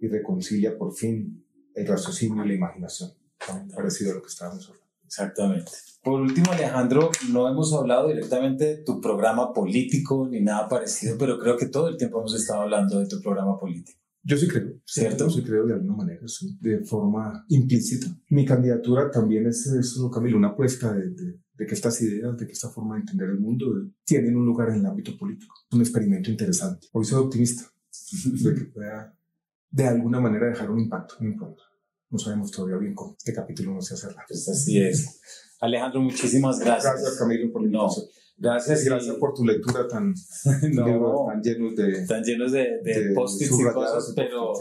y 0.00 0.08
reconcilia 0.08 0.76
por 0.76 0.94
fin 0.94 1.42
el 1.74 1.86
raciocinio 1.86 2.44
y 2.44 2.48
la 2.48 2.54
imaginación. 2.54 3.12
Parecido 3.74 4.12
a 4.12 4.14
lo 4.16 4.22
que 4.22 4.28
estábamos 4.28 4.64
hablando. 4.68 4.83
Exactamente. 5.14 5.70
Por 6.02 6.20
último, 6.20 6.50
Alejandro, 6.50 7.10
no 7.30 7.48
hemos 7.48 7.72
hablado 7.72 8.08
directamente 8.08 8.64
de 8.64 8.76
tu 8.82 9.00
programa 9.00 9.52
político 9.52 10.28
ni 10.28 10.40
nada 10.40 10.68
parecido, 10.68 11.16
pero 11.16 11.38
creo 11.38 11.56
que 11.56 11.66
todo 11.66 11.88
el 11.88 11.96
tiempo 11.96 12.18
hemos 12.18 12.34
estado 12.34 12.62
hablando 12.62 12.98
de 12.98 13.06
tu 13.06 13.20
programa 13.22 13.56
político. 13.58 14.00
Yo 14.24 14.36
sí 14.36 14.48
creo, 14.48 14.72
¿cierto? 14.84 15.30
Sí 15.30 15.42
creo 15.42 15.66
de 15.66 15.74
alguna 15.74 15.96
manera, 15.98 16.20
de 16.60 16.84
forma 16.84 17.44
implícita. 17.48 18.08
Mi 18.30 18.44
candidatura 18.44 19.08
también 19.10 19.46
es 19.46 19.66
eso, 19.66 20.10
Camilo, 20.10 20.36
una 20.36 20.48
apuesta 20.48 20.92
de, 20.92 21.10
de, 21.10 21.66
que 21.66 21.74
estas 21.74 22.00
ideas, 22.02 22.36
de 22.36 22.46
que 22.46 22.52
esta 22.52 22.70
forma 22.70 22.96
de 22.96 23.02
entender 23.02 23.28
el 23.28 23.38
mundo 23.38 23.66
tienen 24.04 24.36
un 24.36 24.46
lugar 24.46 24.70
en 24.70 24.80
el 24.80 24.86
ámbito 24.86 25.16
político. 25.16 25.54
Es 25.70 25.76
un 25.76 25.82
experimento 25.82 26.28
interesante. 26.28 26.88
Hoy 26.92 27.04
soy 27.04 27.22
optimista 27.22 27.70
de 28.42 28.54
que 28.54 28.64
pueda 28.64 29.16
de 29.70 29.86
alguna 29.86 30.20
manera 30.20 30.48
dejar 30.48 30.70
un 30.70 30.80
impacto, 30.80 31.16
un 31.20 31.28
impacto 31.28 31.63
no 32.14 32.18
sabemos 32.20 32.52
todavía 32.52 32.76
bien 32.76 32.94
cómo 32.94 33.16
este 33.18 33.32
capítulo 33.32 33.74
no 33.74 33.82
se 33.82 33.94
hacerá. 33.94 34.24
Pues 34.28 34.48
así 34.48 34.80
es. 34.80 35.20
Alejandro, 35.60 36.00
muchísimas 36.00 36.60
gracias. 36.60 36.94
Gracias, 36.94 37.18
Camilo, 37.18 37.52
por 37.52 37.68
no, 37.68 37.88
Gracias. 38.36 38.84
Gracias 38.84 39.16
por 39.16 39.34
tu 39.34 39.44
lectura 39.44 39.88
tan, 39.88 40.14
no, 40.72 41.26
tan 41.28 41.42
llenos 41.42 41.74
de, 41.74 42.06
tan 42.06 42.22
llenos 42.22 42.52
de, 42.52 42.80
de, 42.84 43.12
post-its 43.14 43.58
y 43.58 43.64
cosas, 43.64 44.12
pero, 44.14 44.52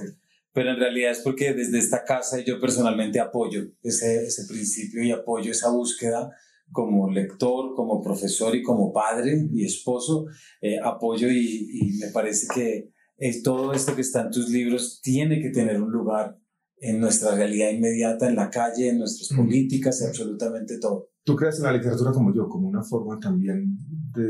pero 0.51 0.71
en 0.71 0.77
realidad 0.77 1.11
es 1.11 1.19
porque 1.19 1.53
desde 1.53 1.77
esta 1.77 2.03
casa 2.03 2.39
yo 2.39 2.59
personalmente 2.59 3.19
apoyo 3.19 3.61
ese, 3.83 4.23
ese 4.23 4.45
principio 4.47 5.03
y 5.03 5.11
apoyo 5.11 5.51
esa 5.51 5.69
búsqueda 5.69 6.31
como 6.71 7.11
lector, 7.11 7.75
como 7.75 8.01
profesor 8.01 8.55
y 8.55 8.63
como 8.63 8.91
padre 8.91 9.47
y 9.51 9.63
esposo, 9.63 10.25
eh, 10.59 10.79
apoyo 10.83 11.27
y, 11.29 11.69
y, 11.71 11.97
me 11.99 12.07
parece 12.07 12.47
que 12.53 12.89
es 13.17 13.43
todo 13.43 13.73
esto 13.73 13.93
que 13.95 14.01
está 14.01 14.21
en 14.21 14.31
tus 14.31 14.49
libros 14.49 14.99
tiene 15.03 15.39
que 15.39 15.51
tener 15.51 15.79
un 15.79 15.91
lugar 15.91 16.35
en 16.83 16.99
nuestra 16.99 17.33
realidad 17.33 17.69
inmediata, 17.69 18.27
en 18.27 18.35
la 18.35 18.49
calle, 18.49 18.89
en 18.89 18.99
nuestras 18.99 19.29
políticas, 19.37 20.01
y 20.01 20.05
absolutamente 20.05 20.79
todo. 20.79 21.11
¿Tú 21.23 21.35
crees 21.35 21.57
en 21.57 21.63
la 21.63 21.71
literatura 21.71 22.11
como 22.11 22.35
yo, 22.35 22.49
como 22.49 22.67
una 22.67 22.83
forma 22.83 23.17
también 23.19 23.77
de, 24.13 24.27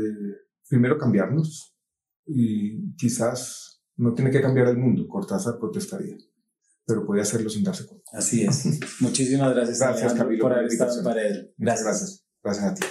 primero, 0.68 0.96
cambiarnos? 0.96 1.74
Y 2.26 2.94
quizás 2.94 3.82
no 3.96 4.14
tiene 4.14 4.30
que 4.30 4.40
cambiar 4.40 4.68
el 4.68 4.78
mundo, 4.78 5.06
Cortázar 5.08 5.58
protestaría, 5.58 6.16
pero 6.86 7.04
puede 7.04 7.22
hacerlo 7.22 7.50
sin 7.50 7.64
darse 7.64 7.86
cuenta. 7.86 8.08
Así 8.12 8.44
es. 8.44 8.64
Muchísimas 9.00 9.52
gracias, 9.52 9.80
gracias 9.80 10.14
Camilo, 10.14 10.42
por 10.42 10.52
haber 10.52 10.66
estado 10.66 10.96
en 10.96 11.52
Gracias. 11.58 12.24
Gracias 12.40 12.64
a 12.64 12.74
ti. 12.74 12.82